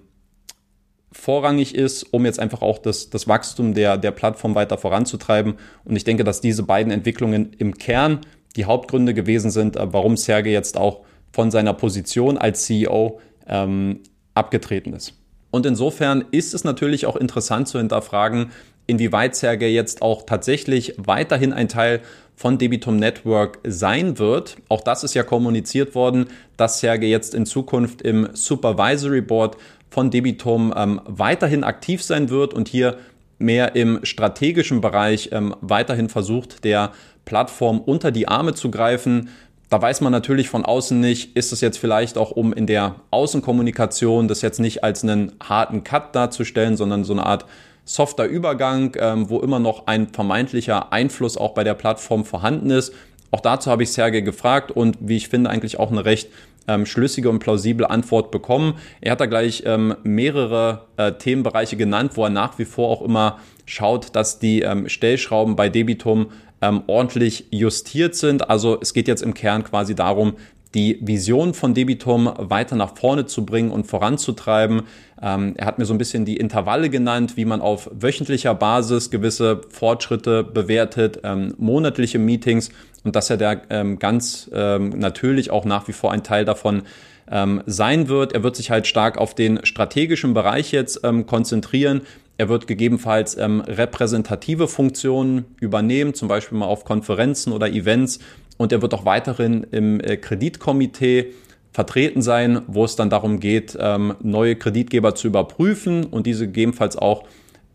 vorrangig 1.12 1.74
ist, 1.74 2.04
um 2.04 2.26
jetzt 2.26 2.40
einfach 2.40 2.62
auch 2.62 2.78
das, 2.78 3.10
das 3.10 3.28
Wachstum 3.28 3.74
der, 3.74 3.98
der 3.98 4.12
Plattform 4.12 4.56
weiter 4.56 4.78
voranzutreiben. 4.78 5.56
Und 5.84 5.96
ich 5.96 6.04
denke, 6.04 6.24
dass 6.24 6.42
diese 6.42 6.64
beiden 6.64 6.92
Entwicklungen 6.92 7.54
im 7.58 7.78
Kern 7.78 8.20
die 8.58 8.66
Hauptgründe 8.66 9.14
gewesen 9.14 9.52
sind, 9.52 9.78
äh, 9.78 9.94
warum 9.94 10.18
Sergei 10.18 10.52
jetzt 10.52 10.78
auch 10.78 11.02
von 11.32 11.52
seiner 11.52 11.74
Position 11.74 12.38
als 12.38 12.66
CEO 12.66 13.20
ähm, 13.48 14.02
abgetreten 14.34 14.94
ist. 14.94 15.14
Und 15.52 15.66
insofern 15.66 16.26
ist 16.32 16.54
es 16.54 16.64
natürlich 16.64 17.06
auch 17.06 17.16
interessant 17.16 17.68
zu 17.68 17.78
hinterfragen, 17.78 18.52
inwieweit 18.86 19.36
Sergei 19.36 19.70
jetzt 19.70 20.02
auch 20.02 20.24
tatsächlich 20.24 20.96
weiterhin 20.98 21.54
ein 21.54 21.70
Teil 21.70 22.02
von 22.36 22.58
Debitum 22.58 22.98
Network 22.98 23.60
sein 23.66 24.20
wird. 24.20 24.58
Auch 24.70 24.82
das 24.82 25.04
ist 25.04 25.14
ja 25.14 25.24
kommuniziert 25.24 25.96
worden, 25.96 26.28
dass 26.56 26.80
Sergei 26.80 27.08
jetzt 27.08 27.34
in 27.34 27.46
Zukunft 27.46 28.02
im 28.02 28.30
Supervisory 28.34 29.22
Board 29.22 29.58
von 29.90 30.12
Debitum 30.12 30.74
ähm, 30.76 31.02
weiterhin 31.06 31.64
aktiv 31.64 32.04
sein 32.04 32.30
wird 32.30 32.54
und 32.54 32.68
hier 32.68 32.98
mehr 33.40 33.76
im 33.76 34.00
strategischen 34.04 34.82
Bereich 34.82 35.30
ähm, 35.32 35.56
weiterhin 35.62 36.10
versucht, 36.10 36.64
der 36.64 36.92
Plattform 37.28 37.80
unter 37.80 38.12
die 38.12 38.28
Arme 38.28 38.56
zu 38.56 38.72
greifen. 38.72 39.30
Da 39.70 39.82
weiß 39.82 40.00
man 40.00 40.14
natürlich 40.14 40.48
von 40.48 40.64
außen 40.64 40.98
nicht, 40.98 41.36
ist 41.36 41.52
es 41.52 41.60
jetzt 41.60 41.78
vielleicht 41.78 42.18
auch, 42.18 42.32
um 42.32 42.54
in 42.54 42.68
der 42.68 42.96
Außenkommunikation 43.12 44.30
das 44.30 44.42
jetzt 44.42 44.60
nicht 44.60 44.84
als 44.86 45.04
einen 45.04 45.34
harten 45.44 45.84
Cut 45.84 46.16
darzustellen, 46.16 46.78
sondern 46.78 47.04
so 47.04 47.12
eine 47.12 47.26
Art 47.26 47.46
softer 47.84 48.26
Übergang, 48.26 48.96
ähm, 48.98 49.30
wo 49.30 49.40
immer 49.40 49.60
noch 49.60 49.88
ein 49.88 50.08
vermeintlicher 50.08 50.94
Einfluss 50.94 51.36
auch 51.38 51.54
bei 51.54 51.66
der 51.66 51.74
Plattform 51.74 52.24
vorhanden 52.24 52.70
ist. 52.70 52.94
Auch 53.30 53.42
dazu 53.42 53.70
habe 53.70 53.84
ich 53.84 53.92
Sergei 53.92 54.22
gefragt 54.22 54.72
und 54.72 54.98
wie 55.02 55.18
ich 55.18 55.28
finde 55.28 55.50
eigentlich 55.50 55.80
auch 55.80 55.92
eine 55.92 56.06
recht 56.06 56.30
ähm, 56.70 56.86
schlüssige 56.86 57.30
und 57.30 57.40
plausible 57.40 57.90
Antwort 57.90 58.32
bekommen. 58.32 58.76
Er 59.02 59.12
hat 59.12 59.20
da 59.20 59.26
gleich 59.26 59.64
ähm, 59.66 59.96
mehrere 60.04 60.86
äh, 60.96 61.12
Themenbereiche 61.14 61.76
genannt, 61.76 62.14
wo 62.16 62.24
er 62.24 62.30
nach 62.30 62.58
wie 62.58 62.66
vor 62.66 62.90
auch 62.90 63.02
immer 63.02 63.40
schaut, 63.66 64.16
dass 64.16 64.40
die 64.40 64.62
ähm, 64.62 64.88
Stellschrauben 64.88 65.56
bei 65.56 65.70
Debitum 65.70 66.28
ähm, 66.62 66.84
ordentlich 66.88 67.46
justiert 67.52 68.16
sind. 68.16 68.50
Also 68.50 68.78
es 68.82 68.94
geht 68.94 69.08
jetzt 69.08 69.22
im 69.22 69.34
Kern 69.34 69.64
quasi 69.64 69.96
darum, 69.96 70.36
die 70.74 71.00
Vision 71.02 71.54
von 71.54 71.74
Debitum 71.74 72.32
weiter 72.38 72.76
nach 72.76 72.96
vorne 72.96 73.26
zu 73.26 73.46
bringen 73.46 73.72
und 73.72 73.88
voranzutreiben. 73.88 74.84
Ähm, 75.22 75.54
er 75.58 75.66
hat 75.66 75.80
mir 75.80 75.86
so 75.86 75.94
ein 75.94 75.98
bisschen 75.98 76.26
die 76.26 76.38
Intervalle 76.38 76.90
genannt, 76.90 77.38
wie 77.38 77.46
man 77.46 77.62
auf 77.62 77.90
wöchentlicher 77.94 78.54
Basis 78.54 79.10
gewisse 79.10 79.62
Fortschritte 79.70 80.44
bewertet, 80.44 81.22
ähm, 81.24 81.54
monatliche 81.58 82.20
Meetings 82.20 82.70
und 83.04 83.16
dass 83.16 83.30
er 83.30 83.38
da 83.38 83.56
ähm, 83.70 83.98
ganz 84.00 84.50
ähm, 84.54 84.90
natürlich 84.90 85.52
auch 85.52 85.66
nach 85.66 85.88
wie 85.88 85.94
vor 85.94 86.12
ein 86.12 86.24
Teil 86.24 86.46
davon 86.46 86.84
ähm, 87.30 87.64
sein 87.66 88.08
wird. 88.08 88.34
Er 88.34 88.44
wird 88.44 88.56
sich 88.56 88.70
halt 88.70 88.88
stark 88.88 89.18
auf 89.18 89.34
den 89.34 89.66
strategischen 89.66 90.34
Bereich 90.34 90.72
jetzt 90.72 91.02
ähm, 91.04 91.26
konzentrieren. 91.26 92.02
Er 92.38 92.50
wird 92.50 92.68
gegebenenfalls 92.68 93.36
repräsentative 93.38 94.68
Funktionen 94.68 95.46
übernehmen, 95.60 96.14
zum 96.14 96.28
Beispiel 96.28 96.58
mal 96.58 96.68
auf 96.68 96.86
Konferenzen 96.86 97.52
oder 97.52 97.70
Events 97.70 98.20
und 98.58 98.72
er 98.72 98.82
wird 98.82 98.94
auch 98.94 99.06
weiterhin 99.06 99.66
im 99.72 100.00
äh, 100.00 100.18
Kreditkomitee 100.18 101.34
vertreten 101.72 102.22
sein, 102.22 102.62
wo 102.68 102.86
es 102.86 102.96
dann 102.96 103.10
darum 103.10 103.40
geht, 103.40 103.78
ähm, 103.80 104.16
neue 104.22 104.56
Kreditgeber 104.56 105.14
zu 105.14 105.28
überprüfen 105.28 106.06
und 106.06 106.26
diese 106.26 106.48
gegebenenfalls 106.48 106.98
auch 106.98 107.26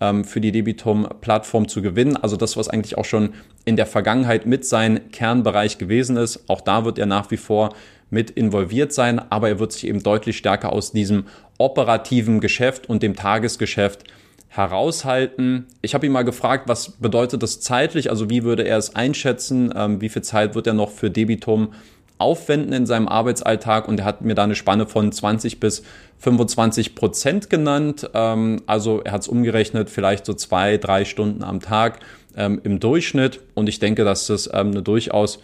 ähm, 0.01 0.25
für 0.25 0.41
die 0.41 0.51
Debitum-Plattform 0.51 1.69
zu 1.69 1.83
gewinnen. 1.83 2.17
Also 2.17 2.37
das, 2.37 2.57
was 2.57 2.69
eigentlich 2.69 2.99
auch 2.99 3.05
schon 3.05 3.35
in 3.65 3.77
der 3.77 3.87
Vergangenheit 3.87 4.45
mit 4.45 4.67
sein 4.67 5.13
Kernbereich 5.13 5.79
gewesen 5.79 6.17
ist. 6.17 6.49
Auch 6.49 6.61
da 6.61 6.85
wird 6.85 6.99
er 6.99 7.07
nach 7.07 7.31
wie 7.31 7.37
vor 7.37 7.75
mit 8.11 8.31
involviert 8.31 8.93
sein, 8.93 9.21
aber 9.31 9.49
er 9.49 9.59
wird 9.61 9.73
sich 9.73 9.87
eben 9.87 10.03
deutlich 10.03 10.37
stärker 10.37 10.73
aus 10.73 10.91
diesem 10.91 11.27
operativen 11.59 12.41
Geschäft 12.41 12.89
und 12.89 13.05
dem 13.05 13.15
Tagesgeschäft 13.15 14.05
heraushalten. 14.53 15.67
Ich 15.81 15.95
habe 15.95 16.05
ihn 16.05 16.13
mal 16.13 16.25
gefragt, 16.25 16.69
was 16.69 16.91
bedeutet 16.91 17.43
das 17.43 17.61
zeitlich, 17.61 18.11
also 18.11 18.29
wie 18.29 18.45
würde 18.45 18.65
er 18.65 18.77
es 18.77 18.95
einschätzen, 18.95 19.73
ähm, 19.75 20.03
wie 20.03 20.11
viel 20.11 20.23
Zeit 20.23 20.55
wird 20.55 20.67
er 20.67 20.75
noch 20.75 20.91
für 20.91 21.11
Debitum 21.11 21.73
aufwenden 22.19 22.75
in 22.75 22.85
seinem 22.85 23.09
Arbeitsalltag 23.09 23.89
und 23.89 24.01
er 24.01 24.05
hat 24.05 24.21
mir 24.21 24.35
da 24.35 24.45
eine 24.45 24.55
Spanne 24.55 24.87
von 24.87 25.11
20 25.11 25.59
bis 25.59 25.83
25 26.19 26.95
Prozent 26.95 27.49
genannt. 27.49 28.11
Ähm, 28.13 28.61
also 28.67 29.01
er 29.01 29.13
hat 29.13 29.23
es 29.23 29.29
umgerechnet, 29.29 29.89
vielleicht 29.89 30.27
so 30.27 30.35
zwei, 30.35 30.77
drei 30.77 31.07
Stunden 31.07 31.43
am 31.43 31.61
Tag 31.61 32.01
ähm, 32.37 32.61
im 32.63 32.79
Durchschnitt 32.79 33.41
und 33.55 33.71
ich 33.71 33.79
denke, 33.79 34.05
dass 34.05 34.27
das 34.27 34.49
ähm, 34.53 34.73
eine 34.73 34.83
durchaus 34.83 35.41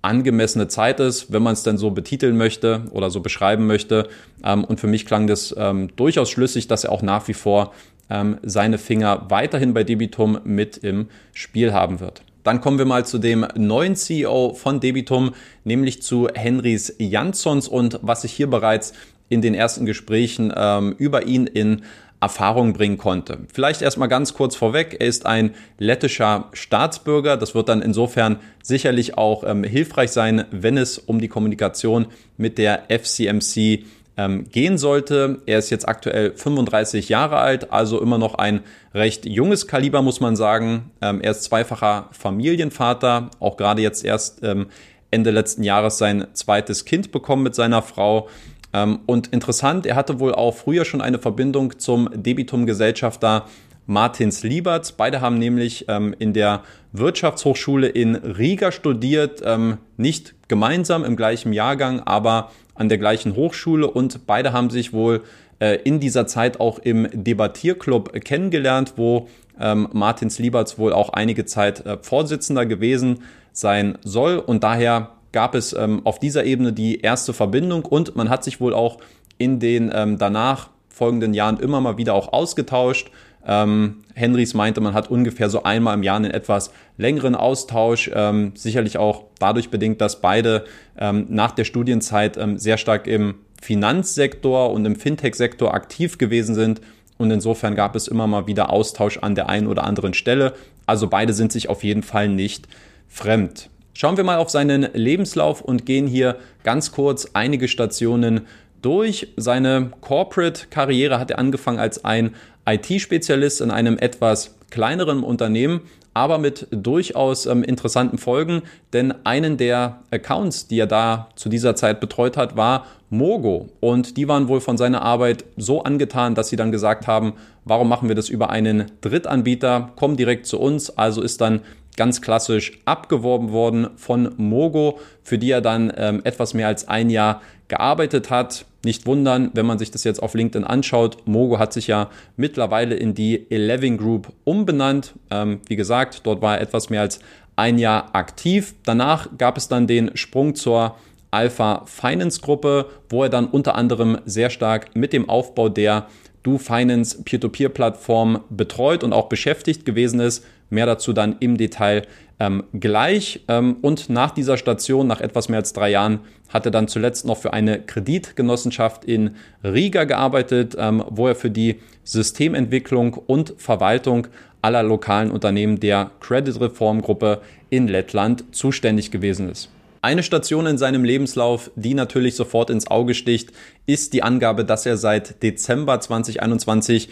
angemessene 0.00 0.68
Zeit 0.68 1.00
ist, 1.00 1.32
wenn 1.32 1.42
man 1.42 1.52
es 1.52 1.64
denn 1.64 1.76
so 1.76 1.90
betiteln 1.90 2.38
möchte 2.38 2.84
oder 2.92 3.10
so 3.10 3.20
beschreiben 3.20 3.66
möchte. 3.66 4.08
Ähm, 4.42 4.64
und 4.64 4.80
für 4.80 4.86
mich 4.86 5.04
klang 5.04 5.26
das 5.26 5.54
ähm, 5.58 5.90
durchaus 5.96 6.30
schlüssig, 6.30 6.66
dass 6.66 6.84
er 6.84 6.92
auch 6.92 7.02
nach 7.02 7.28
wie 7.28 7.34
vor 7.34 7.74
ähm, 8.10 8.38
seine 8.42 8.78
Finger 8.78 9.26
weiterhin 9.28 9.74
bei 9.74 9.84
Debitum 9.84 10.40
mit 10.44 10.78
im 10.78 11.08
Spiel 11.32 11.72
haben 11.72 12.00
wird. 12.00 12.22
Dann 12.44 12.60
kommen 12.60 12.78
wir 12.78 12.86
mal 12.86 13.04
zu 13.04 13.18
dem 13.18 13.46
neuen 13.56 13.94
CEO 13.94 14.54
von 14.54 14.80
Debitum, 14.80 15.34
nämlich 15.64 16.02
zu 16.02 16.28
Henrys 16.32 16.94
Jansons 16.98 17.68
und 17.68 17.98
was 18.02 18.24
ich 18.24 18.32
hier 18.32 18.48
bereits 18.48 18.94
in 19.28 19.42
den 19.42 19.54
ersten 19.54 19.84
Gesprächen 19.84 20.52
ähm, 20.56 20.94
über 20.96 21.26
ihn 21.26 21.46
in 21.46 21.82
Erfahrung 22.20 22.72
bringen 22.72 22.98
konnte. 22.98 23.38
Vielleicht 23.52 23.80
erstmal 23.80 24.08
ganz 24.08 24.34
kurz 24.34 24.56
vorweg, 24.56 24.96
er 24.98 25.06
ist 25.06 25.24
ein 25.24 25.54
lettischer 25.78 26.48
Staatsbürger. 26.52 27.36
Das 27.36 27.54
wird 27.54 27.68
dann 27.68 27.80
insofern 27.80 28.38
sicherlich 28.62 29.16
auch 29.16 29.44
ähm, 29.44 29.62
hilfreich 29.62 30.10
sein, 30.10 30.44
wenn 30.50 30.76
es 30.76 30.98
um 30.98 31.20
die 31.20 31.28
Kommunikation 31.28 32.06
mit 32.36 32.58
der 32.58 32.84
FCMC 32.88 33.84
ähm, 34.18 34.50
gehen 34.50 34.76
sollte. 34.76 35.40
Er 35.46 35.58
ist 35.58 35.70
jetzt 35.70 35.88
aktuell 35.88 36.32
35 36.34 37.08
Jahre 37.08 37.38
alt, 37.38 37.72
also 37.72 38.02
immer 38.02 38.18
noch 38.18 38.34
ein 38.34 38.60
recht 38.92 39.24
junges 39.24 39.68
Kaliber, 39.68 40.02
muss 40.02 40.20
man 40.20 40.34
sagen. 40.34 40.90
Ähm, 41.00 41.20
er 41.22 41.30
ist 41.30 41.44
zweifacher 41.44 42.08
Familienvater, 42.10 43.30
auch 43.38 43.56
gerade 43.56 43.80
jetzt 43.80 44.04
erst 44.04 44.42
ähm, 44.42 44.66
Ende 45.12 45.30
letzten 45.30 45.62
Jahres 45.62 45.96
sein 45.98 46.26
zweites 46.32 46.84
Kind 46.84 47.12
bekommen 47.12 47.44
mit 47.44 47.54
seiner 47.54 47.80
Frau. 47.80 48.28
Ähm, 48.72 48.98
und 49.06 49.28
interessant, 49.28 49.86
er 49.86 49.94
hatte 49.94 50.18
wohl 50.18 50.34
auch 50.34 50.54
früher 50.54 50.84
schon 50.84 51.00
eine 51.00 51.20
Verbindung 51.20 51.78
zum 51.78 52.10
Debitum-Gesellschafter 52.12 53.46
Martins 53.86 54.42
Lieberts. 54.42 54.92
Beide 54.92 55.20
haben 55.20 55.38
nämlich 55.38 55.86
ähm, 55.88 56.14
in 56.18 56.32
der 56.32 56.62
Wirtschaftshochschule 56.92 57.86
in 57.86 58.16
Riga 58.16 58.72
studiert, 58.72 59.42
ähm, 59.44 59.78
nicht 59.96 60.34
gemeinsam 60.48 61.04
im 61.04 61.16
gleichen 61.16 61.52
Jahrgang, 61.52 62.00
aber 62.00 62.50
an 62.78 62.88
der 62.88 62.98
gleichen 62.98 63.36
Hochschule 63.36 63.90
und 63.90 64.26
beide 64.26 64.52
haben 64.52 64.70
sich 64.70 64.92
wohl 64.92 65.22
äh, 65.60 65.76
in 65.82 66.00
dieser 66.00 66.26
Zeit 66.26 66.60
auch 66.60 66.78
im 66.78 67.08
Debattierclub 67.12 68.12
kennengelernt, 68.24 68.94
wo 68.96 69.28
ähm, 69.60 69.88
Martins 69.92 70.38
Lieberts 70.38 70.78
wohl 70.78 70.92
auch 70.92 71.10
einige 71.10 71.44
Zeit 71.44 71.84
äh, 71.84 71.98
Vorsitzender 72.00 72.64
gewesen 72.64 73.24
sein 73.52 73.98
soll 74.02 74.38
und 74.38 74.64
daher 74.64 75.10
gab 75.32 75.54
es 75.54 75.72
ähm, 75.72 76.02
auf 76.04 76.18
dieser 76.18 76.44
Ebene 76.44 76.72
die 76.72 77.00
erste 77.00 77.32
Verbindung 77.32 77.84
und 77.84 78.16
man 78.16 78.30
hat 78.30 78.44
sich 78.44 78.60
wohl 78.60 78.72
auch 78.72 78.98
in 79.36 79.60
den 79.60 79.90
ähm, 79.94 80.18
danach 80.18 80.70
folgenden 80.88 81.34
Jahren 81.34 81.58
immer 81.58 81.80
mal 81.80 81.96
wieder 81.96 82.14
auch 82.14 82.32
ausgetauscht. 82.32 83.10
Ähm, 83.48 84.04
Henrys 84.14 84.52
meinte, 84.52 84.80
man 84.80 84.92
hat 84.92 85.10
ungefähr 85.10 85.48
so 85.48 85.62
einmal 85.62 85.94
im 85.94 86.02
Jahr 86.02 86.16
einen 86.16 86.30
etwas 86.30 86.70
längeren 86.98 87.34
Austausch, 87.34 88.10
ähm, 88.14 88.52
sicherlich 88.54 88.98
auch 88.98 89.24
dadurch 89.38 89.70
bedingt, 89.70 90.00
dass 90.02 90.20
beide 90.20 90.64
ähm, 90.98 91.26
nach 91.30 91.52
der 91.52 91.64
Studienzeit 91.64 92.36
ähm, 92.36 92.58
sehr 92.58 92.76
stark 92.76 93.06
im 93.06 93.36
Finanzsektor 93.60 94.70
und 94.70 94.84
im 94.84 94.96
Fintech-Sektor 94.96 95.72
aktiv 95.72 96.18
gewesen 96.18 96.54
sind. 96.54 96.82
Und 97.16 97.30
insofern 97.30 97.74
gab 97.74 97.96
es 97.96 98.06
immer 98.06 98.26
mal 98.26 98.46
wieder 98.46 98.70
Austausch 98.70 99.18
an 99.18 99.34
der 99.34 99.48
einen 99.48 99.66
oder 99.66 99.84
anderen 99.84 100.14
Stelle. 100.14 100.52
Also 100.86 101.08
beide 101.08 101.32
sind 101.32 101.50
sich 101.50 101.68
auf 101.68 101.82
jeden 101.82 102.02
Fall 102.02 102.28
nicht 102.28 102.68
fremd. 103.08 103.70
Schauen 103.94 104.16
wir 104.16 104.22
mal 104.22 104.38
auf 104.38 104.50
seinen 104.50 104.88
Lebenslauf 104.92 105.60
und 105.60 105.84
gehen 105.84 106.06
hier 106.06 106.36
ganz 106.62 106.92
kurz 106.92 107.30
einige 107.32 107.66
Stationen 107.66 108.42
durch. 108.82 109.28
Seine 109.36 109.90
Corporate-Karriere 110.00 111.18
hat 111.18 111.30
er 111.30 111.38
angefangen 111.38 111.78
als 111.78 112.04
ein 112.04 112.34
IT-Spezialist 112.66 113.60
in 113.60 113.70
einem 113.70 113.98
etwas 113.98 114.54
kleineren 114.70 115.22
Unternehmen, 115.22 115.80
aber 116.14 116.38
mit 116.38 116.66
durchaus 116.70 117.46
ähm, 117.46 117.62
interessanten 117.62 118.18
Folgen, 118.18 118.62
denn 118.92 119.14
einen 119.24 119.56
der 119.56 120.00
Accounts, 120.10 120.66
die 120.66 120.78
er 120.80 120.86
da 120.86 121.28
zu 121.36 121.48
dieser 121.48 121.76
Zeit 121.76 122.00
betreut 122.00 122.36
hat, 122.36 122.56
war 122.56 122.86
Mogo. 123.08 123.68
Und 123.80 124.16
die 124.16 124.28
waren 124.28 124.48
wohl 124.48 124.60
von 124.60 124.76
seiner 124.76 125.02
Arbeit 125.02 125.44
so 125.56 125.84
angetan, 125.84 126.34
dass 126.34 126.48
sie 126.48 126.56
dann 126.56 126.72
gesagt 126.72 127.06
haben, 127.06 127.34
warum 127.64 127.88
machen 127.88 128.08
wir 128.08 128.16
das 128.16 128.28
über 128.28 128.50
einen 128.50 128.90
Drittanbieter, 129.00 129.92
komm 129.96 130.16
direkt 130.16 130.46
zu 130.46 130.58
uns. 130.58 130.90
Also 130.90 131.22
ist 131.22 131.40
dann 131.40 131.60
ganz 131.98 132.22
klassisch 132.22 132.78
abgeworben 132.84 133.50
worden 133.50 133.88
von 133.96 134.32
Mogo, 134.36 135.00
für 135.22 135.36
die 135.36 135.50
er 135.50 135.60
dann 135.60 135.92
ähm, 135.96 136.20
etwas 136.24 136.54
mehr 136.54 136.68
als 136.68 136.88
ein 136.88 137.10
Jahr 137.10 137.42
gearbeitet 137.66 138.30
hat. 138.30 138.64
Nicht 138.84 139.04
wundern, 139.04 139.50
wenn 139.54 139.66
man 139.66 139.78
sich 139.78 139.90
das 139.90 140.04
jetzt 140.04 140.22
auf 140.22 140.34
LinkedIn 140.34 140.64
anschaut. 140.64 141.18
Mogo 141.26 141.58
hat 141.58 141.72
sich 141.72 141.88
ja 141.88 142.08
mittlerweile 142.36 142.94
in 142.94 143.14
die 143.14 143.50
Eleven 143.50 143.98
Group 143.98 144.32
umbenannt. 144.44 145.14
Ähm, 145.30 145.60
wie 145.66 145.76
gesagt, 145.76 146.20
dort 146.24 146.40
war 146.40 146.54
er 146.54 146.62
etwas 146.62 146.88
mehr 146.88 147.00
als 147.00 147.18
ein 147.56 147.78
Jahr 147.78 148.14
aktiv. 148.14 148.74
Danach 148.84 149.28
gab 149.36 149.56
es 149.58 149.66
dann 149.66 149.88
den 149.88 150.16
Sprung 150.16 150.54
zur 150.54 150.94
Alpha 151.32 151.82
Finance 151.86 152.40
Gruppe, 152.40 152.86
wo 153.10 153.24
er 153.24 153.28
dann 153.28 153.48
unter 153.48 153.74
anderem 153.74 154.18
sehr 154.24 154.50
stark 154.50 154.94
mit 154.94 155.12
dem 155.12 155.28
Aufbau 155.28 155.68
der 155.68 156.06
Do 156.44 156.56
Finance 156.58 157.22
Peer-to-Peer-Plattform 157.24 158.44
betreut 158.48 159.02
und 159.02 159.12
auch 159.12 159.28
beschäftigt 159.28 159.84
gewesen 159.84 160.20
ist. 160.20 160.46
Mehr 160.70 160.86
dazu 160.86 161.12
dann 161.12 161.36
im 161.40 161.56
Detail 161.56 162.02
ähm, 162.40 162.64
gleich. 162.72 163.44
Ähm, 163.48 163.76
und 163.82 164.08
nach 164.10 164.30
dieser 164.30 164.56
Station, 164.56 165.06
nach 165.06 165.20
etwas 165.20 165.48
mehr 165.48 165.58
als 165.58 165.72
drei 165.72 165.90
Jahren, 165.90 166.20
hat 166.48 166.64
er 166.64 166.70
dann 166.70 166.88
zuletzt 166.88 167.26
noch 167.26 167.36
für 167.36 167.52
eine 167.52 167.80
Kreditgenossenschaft 167.80 169.04
in 169.04 169.36
Riga 169.62 170.04
gearbeitet, 170.04 170.76
ähm, 170.78 171.04
wo 171.08 171.28
er 171.28 171.34
für 171.34 171.50
die 171.50 171.80
Systementwicklung 172.04 173.14
und 173.14 173.54
Verwaltung 173.58 174.28
aller 174.62 174.82
lokalen 174.82 175.30
Unternehmen 175.30 175.78
der 175.80 176.10
Credit 176.20 176.60
Reform 176.60 177.02
Gruppe 177.02 177.40
in 177.70 177.86
Lettland 177.86 178.44
zuständig 178.54 179.10
gewesen 179.10 179.50
ist. 179.50 179.68
Eine 180.00 180.22
Station 180.22 180.66
in 180.66 180.78
seinem 180.78 181.04
Lebenslauf, 181.04 181.70
die 181.74 181.94
natürlich 181.94 182.36
sofort 182.36 182.70
ins 182.70 182.88
Auge 182.88 183.14
sticht, 183.14 183.50
ist 183.84 184.12
die 184.12 184.22
Angabe, 184.22 184.64
dass 184.64 184.86
er 184.86 184.96
seit 184.96 185.42
Dezember 185.42 186.00
2021 186.00 187.08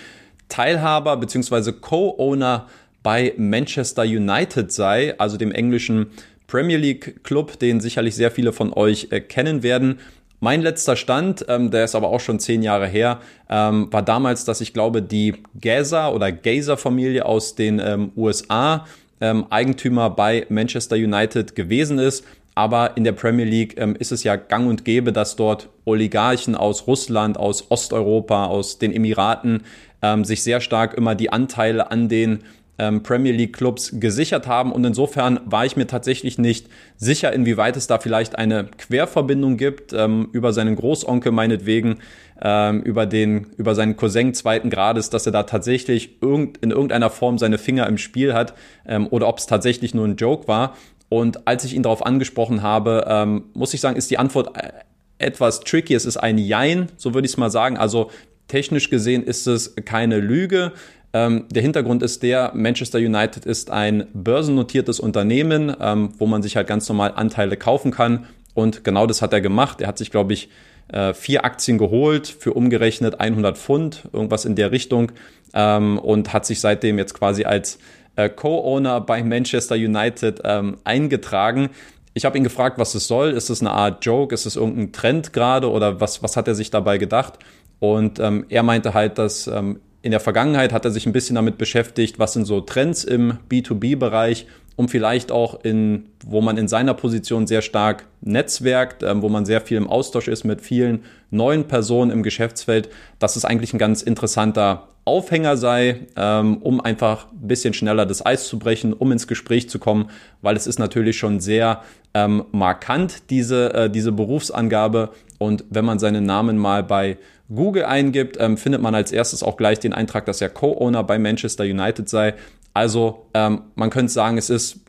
Teilhaber 0.49 1.17
bzw. 1.17 1.73
Co-Owner 1.73 2.67
bei 3.07 3.35
Manchester 3.37 4.03
United 4.03 4.73
sei, 4.73 5.15
also 5.19 5.37
dem 5.37 5.53
englischen 5.53 6.09
Premier 6.49 6.77
League 6.77 7.23
Club, 7.23 7.57
den 7.61 7.79
sicherlich 7.79 8.17
sehr 8.17 8.33
viele 8.33 8.53
von 8.53 8.73
euch 8.73 9.13
äh, 9.13 9.21
kennen 9.21 9.63
werden. 9.63 10.01
Mein 10.41 10.61
letzter 10.61 10.97
Stand, 10.97 11.47
ähm, 11.49 11.71
der 11.71 11.85
ist 11.85 11.95
aber 11.95 12.09
auch 12.09 12.19
schon 12.19 12.41
zehn 12.41 12.65
Jahre 12.65 12.89
her, 12.89 13.21
ähm, 13.49 13.87
war 13.93 14.03
damals, 14.03 14.45
dass 14.45 14.61
ich 14.61 14.73
glaube, 14.73 15.03
die 15.03 15.35
Gazer 15.61 16.13
oder 16.17 16.33
Gazer-Familie 16.33 17.25
aus 17.25 17.55
den 17.55 17.79
ähm, 17.79 18.11
USA 18.17 18.85
ähm, 19.21 19.47
Eigentümer 19.51 20.11
bei 20.11 20.45
Manchester 20.49 20.97
United 20.97 21.55
gewesen 21.55 22.01
ist. 22.01 22.25
Aber 22.57 22.97
in 22.97 23.05
der 23.05 23.13
Premier 23.13 23.45
League 23.45 23.75
ähm, 23.77 23.95
ist 23.97 24.11
es 24.11 24.25
ja 24.25 24.35
gang 24.35 24.69
und 24.69 24.85
gäbe, 24.85 25.13
dass 25.13 25.37
dort 25.37 25.69
Oligarchen 25.85 26.57
aus 26.57 26.89
Russland, 26.89 27.39
aus 27.39 27.71
Osteuropa, 27.71 28.47
aus 28.47 28.79
den 28.79 28.93
Emiraten 28.93 29.63
ähm, 30.03 30.25
sich 30.25 30.43
sehr 30.43 30.61
stark 30.61 30.95
immer 30.95 31.15
die 31.15 31.31
Anteile 31.31 31.93
an 31.93 32.09
den 32.09 32.43
ähm, 32.79 33.03
Premier 33.03 33.33
League 33.33 33.57
Clubs 33.57 33.93
gesichert 34.01 34.47
haben. 34.47 34.73
Und 34.73 34.85
insofern 34.85 35.41
war 35.45 35.65
ich 35.65 35.77
mir 35.77 35.87
tatsächlich 35.87 36.39
nicht 36.39 36.69
sicher, 36.97 37.33
inwieweit 37.33 37.77
es 37.77 37.87
da 37.87 37.99
vielleicht 37.99 38.39
eine 38.39 38.65
Querverbindung 38.79 39.57
gibt 39.57 39.93
ähm, 39.93 40.29
über 40.33 40.53
seinen 40.53 40.77
Großonkel 40.77 41.33
meinetwegen, 41.33 41.99
ähm, 42.43 42.83
über 42.83 43.07
den, 43.07 43.47
über 43.57 43.75
seinen 43.75 43.97
Cousin 43.97 44.35
zweiten 44.35 44.71
Grades, 44.71 45.11
dass 45.11 45.27
er 45.27 45.33
da 45.33 45.45
tatsächlich 45.45 46.19
irgend, 46.21 46.59
in 46.59 46.71
irgendeiner 46.71 47.11
Form 47.11 47.39
seine 47.39 47.59
Finger 47.59 47.87
im 47.87 47.99
Spiel 47.99 48.35
hat 48.35 48.55
ähm, 48.87 49.07
oder 49.09 49.29
ob 49.29 49.39
es 49.39 49.47
tatsächlich 49.47 49.95
nur 49.95 50.07
ein 50.07 50.17
Joke 50.17 50.49
war. 50.49 50.77
Und 51.09 51.47
als 51.47 51.65
ich 51.65 51.75
ihn 51.75 51.83
darauf 51.83 52.05
angesprochen 52.05 52.63
habe, 52.63 53.05
ähm, 53.09 53.45
muss 53.55 53.73
ich 53.75 53.81
sagen, 53.81 53.97
ist 53.97 54.11
die 54.11 54.19
Antwort 54.19 54.57
äh, 54.57 54.73
etwas 55.19 55.61
tricky. 55.61 55.95
Es 55.95 56.05
ist 56.05 56.17
ein 56.17 56.37
Jein, 56.37 56.89
so 56.97 57.15
würde 57.15 57.27
ich 57.27 57.33
es 57.33 57.39
mal 57.39 57.51
sagen. 57.51 57.77
Also 57.77 58.11
technisch 58.49 58.91
gesehen 58.91 59.23
ist 59.25 59.47
es 59.47 59.75
keine 59.85 60.19
Lüge. 60.19 60.73
Ähm, 61.17 61.47
der 61.51 61.63
Hintergrund 61.63 62.03
ist 62.03 62.23
der, 62.23 62.53
Manchester 62.55 62.99
United 62.99 63.47
ist 63.47 63.71
ein 63.71 64.07
börsennotiertes 64.13 65.01
Unternehmen, 65.01 65.75
ähm, 65.81 66.11
wo 66.19 66.27
man 66.27 66.43
sich 66.43 66.57
halt 66.57 66.67
ganz 66.67 66.87
normal 66.91 67.15
Anteile 67.17 67.57
kaufen 67.57 67.91
kann. 67.91 68.27
Und 68.53 68.85
genau 68.85 69.07
das 69.07 69.23
hat 69.23 69.33
er 69.33 69.41
gemacht. 69.41 69.81
Er 69.81 69.89
hat 69.89 69.97
sich, 69.97 70.11
glaube 70.11 70.35
ich, 70.35 70.51
äh, 70.89 71.15
vier 71.15 71.47
Aktien 71.47 71.79
geholt 71.79 72.27
für 72.27 72.53
umgerechnet 72.53 73.19
100 73.19 73.57
Pfund, 73.57 74.09
irgendwas 74.13 74.45
in 74.45 74.57
der 74.57 74.73
Richtung. 74.73 75.11
Ähm, 75.55 75.99
und 75.99 76.35
hat 76.35 76.45
sich 76.45 76.61
seitdem 76.61 76.99
jetzt 76.99 77.15
quasi 77.15 77.45
als 77.45 77.79
äh, 78.17 78.29
Co-Owner 78.29 79.01
bei 79.01 79.23
Manchester 79.23 79.77
United 79.77 80.43
ähm, 80.45 80.77
eingetragen. 80.85 81.71
Ich 82.13 82.27
habe 82.27 82.37
ihn 82.37 82.45
gefragt, 82.45 82.79
was 82.79 82.95
es 82.95 83.09
soll. 83.09 83.31
Ist 83.31 83.49
es 83.49 83.63
eine 83.63 83.71
Art 83.71 84.05
Joke? 84.05 84.35
Ist 84.35 84.45
es 84.45 84.57
irgendein 84.57 84.93
Trend 84.93 85.33
gerade 85.33 85.71
oder 85.71 85.99
was, 85.99 86.23
was 86.23 86.37
hat 86.37 86.47
er 86.47 86.55
sich 86.55 86.71
dabei 86.71 86.99
gedacht? 86.99 87.39
Und 87.79 88.21
ähm, 88.21 88.45
er 88.51 88.63
meinte 88.63 88.93
halt, 88.93 89.17
dass 89.17 89.47
ähm, 89.47 89.81
in 90.07 90.13
der 90.13 90.21
Vergangenheit 90.21 90.73
hat 90.73 90.85
er 90.85 90.93
sich 90.93 91.05
ein 91.07 91.13
bisschen 91.13 91.35
damit 91.35 91.59
beschäftigt, 91.59 92.21
was 92.21 92.33
sind 92.33 92.45
so 92.45 92.61
Trends 92.61 93.03
im 93.03 93.39
B2B-Bereich, 93.51 94.47
um 94.77 94.89
vielleicht 94.89 95.33
auch 95.33 95.65
in, 95.65 96.05
wo 96.25 96.41
man 96.41 96.57
in 96.59 96.69
seiner 96.69 96.95
Position 96.95 97.49
sehr 97.49 97.61
stark 97.61 98.07
netzwerkt, 98.21 99.03
ähm, 99.03 99.21
wo 99.21 99.29
man 99.29 99.45
sehr 99.45 99.61
viel 99.61 99.77
im 99.77 99.89
Austausch 99.89 100.29
ist 100.29 100.45
mit 100.45 100.61
vielen 100.61 101.03
neuen 101.33 101.65
Personen 101.65 102.13
im 102.13 102.23
Geschäftsfeld, 102.23 102.89
dass 103.19 103.35
es 103.35 103.45
eigentlich 103.45 103.75
ein 103.75 103.79
ganz 103.79 104.01
interessanter 104.01 104.87
Aufhänger 105.05 105.57
sei, 105.57 106.07
ähm, 106.15 106.59
um 106.59 106.81
einfach 106.81 107.27
ein 107.33 107.49
bisschen 107.49 107.75
schneller 107.75 108.07
das 108.07 108.25
Eis 108.25 108.47
zu 108.47 108.61
brechen, 108.61 108.93
um 108.93 109.11
ins 109.11 109.27
Gespräch 109.27 109.69
zu 109.69 109.81
kommen, 109.81 110.11
weil 110.41 110.57
es 110.57 110.69
ist 110.69 110.79
natürlich 110.79 111.19
schon 111.19 111.41
sehr 111.41 111.83
ähm, 112.15 112.45
markant, 112.53 113.29
diese, 113.31 113.75
äh, 113.75 113.91
diese 113.91 114.13
Berufsangabe. 114.13 115.11
Und 115.39 115.65
wenn 115.69 115.85
man 115.85 115.99
seinen 115.99 116.27
Namen 116.27 116.59
mal 116.59 116.85
bei 116.85 117.19
Google 117.49 117.85
eingibt, 117.85 118.37
ähm, 118.41 118.57
findet 118.57 118.83
man 118.83 118.95
als 118.95 119.13
erstes 119.13 119.43
auch 119.43 119.57
gleich 119.57 119.79
den 119.79 119.93
Eintrag, 119.93 120.27
dass 120.27 120.41
er 120.41 120.49
Co-Owner 120.49 121.05
bei 121.05 121.19
Manchester 121.19 121.65
United 121.65 122.09
sei. 122.09 122.35
Also 122.75 123.27
ähm, 123.35 123.63
man 123.75 123.91
könnte 123.91 124.13
sagen, 124.13 124.37
es 124.37 124.51
ist 124.51 124.81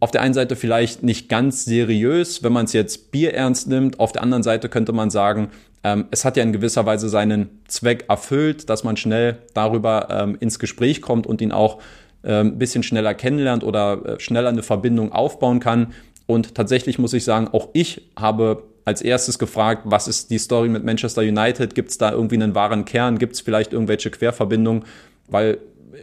auf 0.00 0.10
der 0.10 0.20
einen 0.22 0.34
Seite 0.34 0.56
vielleicht 0.56 1.02
nicht 1.02 1.28
ganz 1.28 1.64
seriös, 1.64 2.42
wenn 2.42 2.52
man 2.52 2.64
es 2.64 2.72
jetzt 2.72 3.12
Bier 3.12 3.34
ernst 3.34 3.68
nimmt. 3.68 4.00
Auf 4.00 4.12
der 4.12 4.22
anderen 4.22 4.42
Seite 4.42 4.68
könnte 4.68 4.92
man 4.92 5.10
sagen, 5.10 5.48
ähm, 5.84 6.06
es 6.10 6.24
hat 6.24 6.36
ja 6.36 6.42
in 6.42 6.52
gewisser 6.52 6.86
Weise 6.86 7.08
seinen 7.08 7.60
Zweck 7.66 8.06
erfüllt, 8.08 8.68
dass 8.68 8.84
man 8.84 8.96
schnell 8.96 9.38
darüber 9.54 10.08
ähm, 10.10 10.36
ins 10.40 10.58
Gespräch 10.58 11.02
kommt 11.02 11.26
und 11.26 11.40
ihn 11.40 11.52
auch 11.52 11.78
ein 12.24 12.46
ähm, 12.46 12.58
bisschen 12.58 12.82
schneller 12.82 13.14
kennenlernt 13.14 13.64
oder 13.64 14.04
äh, 14.04 14.20
schneller 14.20 14.48
eine 14.48 14.62
Verbindung 14.62 15.12
aufbauen 15.12 15.60
kann. 15.60 15.92
Und 16.26 16.54
tatsächlich 16.54 16.98
muss 16.98 17.12
ich 17.12 17.24
sagen, 17.24 17.48
auch 17.52 17.68
ich 17.72 18.10
habe 18.16 18.62
als 18.84 19.02
erstes 19.02 19.38
gefragt, 19.38 19.82
was 19.84 20.08
ist 20.08 20.30
die 20.30 20.38
Story 20.38 20.68
mit 20.68 20.84
Manchester 20.84 21.22
United? 21.22 21.74
Gibt 21.74 21.90
es 21.90 21.98
da 21.98 22.12
irgendwie 22.12 22.36
einen 22.36 22.54
wahren 22.54 22.84
Kern? 22.84 23.18
Gibt 23.18 23.34
es 23.34 23.40
vielleicht 23.40 23.72
irgendwelche 23.72 24.10
Querverbindungen? 24.10 24.84
Weil 25.28 25.58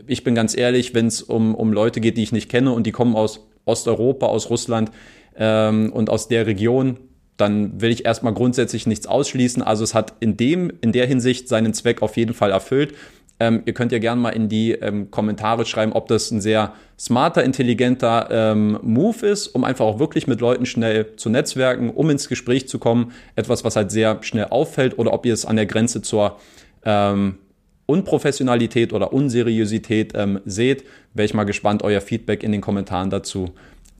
ich 0.07 0.23
bin 0.23 0.35
ganz 0.35 0.55
ehrlich, 0.55 0.93
wenn 0.93 1.07
es 1.07 1.21
um, 1.21 1.55
um 1.55 1.73
Leute 1.73 1.99
geht, 1.99 2.17
die 2.17 2.23
ich 2.23 2.31
nicht 2.31 2.49
kenne 2.49 2.71
und 2.71 2.85
die 2.85 2.91
kommen 2.91 3.15
aus 3.15 3.47
Osteuropa, 3.65 4.27
aus 4.27 4.49
Russland 4.49 4.91
ähm, 5.35 5.91
und 5.91 6.09
aus 6.09 6.27
der 6.27 6.47
Region, 6.47 6.97
dann 7.37 7.81
will 7.81 7.91
ich 7.91 8.05
erstmal 8.05 8.33
grundsätzlich 8.33 8.85
nichts 8.85 9.07
ausschließen. 9.07 9.63
Also 9.63 9.83
es 9.83 9.93
hat 9.93 10.13
in 10.19 10.35
dem, 10.35 10.71
in 10.81 10.91
der 10.91 11.05
Hinsicht 11.05 11.47
seinen 11.47 11.73
Zweck 11.73 12.01
auf 12.01 12.17
jeden 12.17 12.33
Fall 12.33 12.51
erfüllt. 12.51 12.93
Ähm, 13.39 13.63
ihr 13.65 13.73
könnt 13.73 13.91
ja 13.91 13.99
gerne 13.99 14.19
mal 14.19 14.31
in 14.31 14.49
die 14.49 14.73
ähm, 14.73 15.11
Kommentare 15.11 15.65
schreiben, 15.65 15.93
ob 15.93 16.07
das 16.07 16.29
ein 16.31 16.41
sehr 16.41 16.73
smarter, 16.99 17.43
intelligenter 17.43 18.27
ähm, 18.29 18.79
Move 18.81 19.25
ist, 19.25 19.47
um 19.47 19.63
einfach 19.63 19.85
auch 19.85 19.99
wirklich 19.99 20.27
mit 20.27 20.41
Leuten 20.41 20.65
schnell 20.65 21.15
zu 21.15 21.29
netzwerken, 21.29 21.89
um 21.89 22.09
ins 22.09 22.27
Gespräch 22.27 22.67
zu 22.67 22.79
kommen. 22.79 23.13
Etwas, 23.35 23.63
was 23.63 23.75
halt 23.75 23.91
sehr 23.91 24.17
schnell 24.21 24.47
auffällt 24.49 24.97
oder 24.99 25.13
ob 25.13 25.25
ihr 25.25 25.33
es 25.33 25.45
an 25.45 25.55
der 25.55 25.65
Grenze 25.65 26.01
zur 26.01 26.37
ähm, 26.83 27.37
Unprofessionalität 27.85 28.93
oder 28.93 29.13
Unseriosität 29.13 30.11
ähm, 30.15 30.41
seht. 30.45 30.83
Wäre 31.13 31.25
ich 31.25 31.33
mal 31.33 31.45
gespannt, 31.45 31.81
euer 31.81 32.01
Feedback 32.01 32.43
in 32.43 32.51
den 32.51 32.61
Kommentaren 32.61 33.09
dazu 33.09 33.53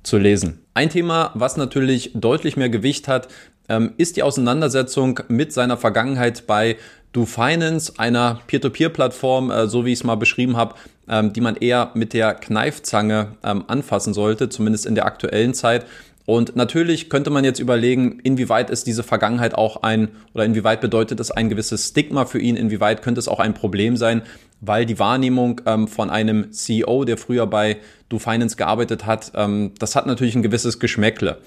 zu 0.04 0.18
lesen. 0.18 0.60
Ein 0.74 0.90
Thema, 0.90 1.32
was 1.34 1.58
natürlich 1.58 2.12
deutlich 2.14 2.56
mehr 2.56 2.70
Gewicht 2.70 3.08
hat, 3.08 3.30
ähm, 3.70 3.94
ist 3.98 4.18
die 4.18 4.24
Auseinandersetzung 4.24 5.20
mit 5.28 5.54
seiner 5.54 5.78
Vergangenheit 5.78 6.46
bei 6.48 6.78
Do 7.12 7.26
Finance, 7.26 7.94
einer 7.98 8.40
Peer-to-Peer-Plattform, 8.48 9.50
äh, 9.50 9.68
so 9.68 9.86
wie 9.86 9.94
ich 9.94 10.00
es 10.00 10.04
mal 10.04 10.16
beschrieben 10.16 10.58
habe, 10.58 10.76
ähm, 11.08 11.34
die 11.34 11.42
man 11.42 11.56
eher 11.56 11.92
mit 11.96 12.14
der 12.14 12.36
Kneifzange 12.36 13.36
ähm, 13.44 13.64
anfassen 13.68 14.14
sollte, 14.14 14.50
zumindest 14.50 14.86
in 14.86 14.96
der 14.96 15.06
aktuellen 15.06 15.54
Zeit. 15.54 15.86
Und 16.30 16.56
natürlich 16.56 17.10
könnte 17.10 17.32
man 17.32 17.44
jetzt 17.44 17.60
überlegen, 17.60 18.20
inwieweit 18.22 18.70
ist 18.70 18.86
diese 18.86 19.02
Vergangenheit 19.02 19.56
auch 19.56 19.82
ein 19.82 20.10
oder 20.36 20.46
inwieweit 20.46 20.80
bedeutet 20.80 21.20
es 21.20 21.32
ein 21.32 21.50
gewisses 21.50 21.88
Stigma 21.88 22.26
für 22.26 22.38
ihn, 22.38 22.56
inwieweit 22.56 23.02
könnte 23.02 23.18
es 23.18 23.28
auch 23.28 23.40
ein 23.40 23.56
Problem 23.56 23.98
sein, 23.98 24.22
weil 24.62 24.86
die 24.86 25.00
Wahrnehmung 25.00 25.62
ähm, 25.66 25.88
von 25.88 26.12
einem 26.12 26.52
CEO, 26.52 27.06
der 27.06 27.18
früher 27.18 27.48
bei 27.48 27.78
Do 28.10 28.20
Finance 28.20 28.58
gearbeitet 28.58 29.08
hat, 29.08 29.32
ähm, 29.34 29.72
das 29.80 29.96
hat 29.96 30.06
natürlich 30.06 30.36
ein 30.36 30.44
gewisses 30.44 30.80
Geschmäckle. 30.80 31.40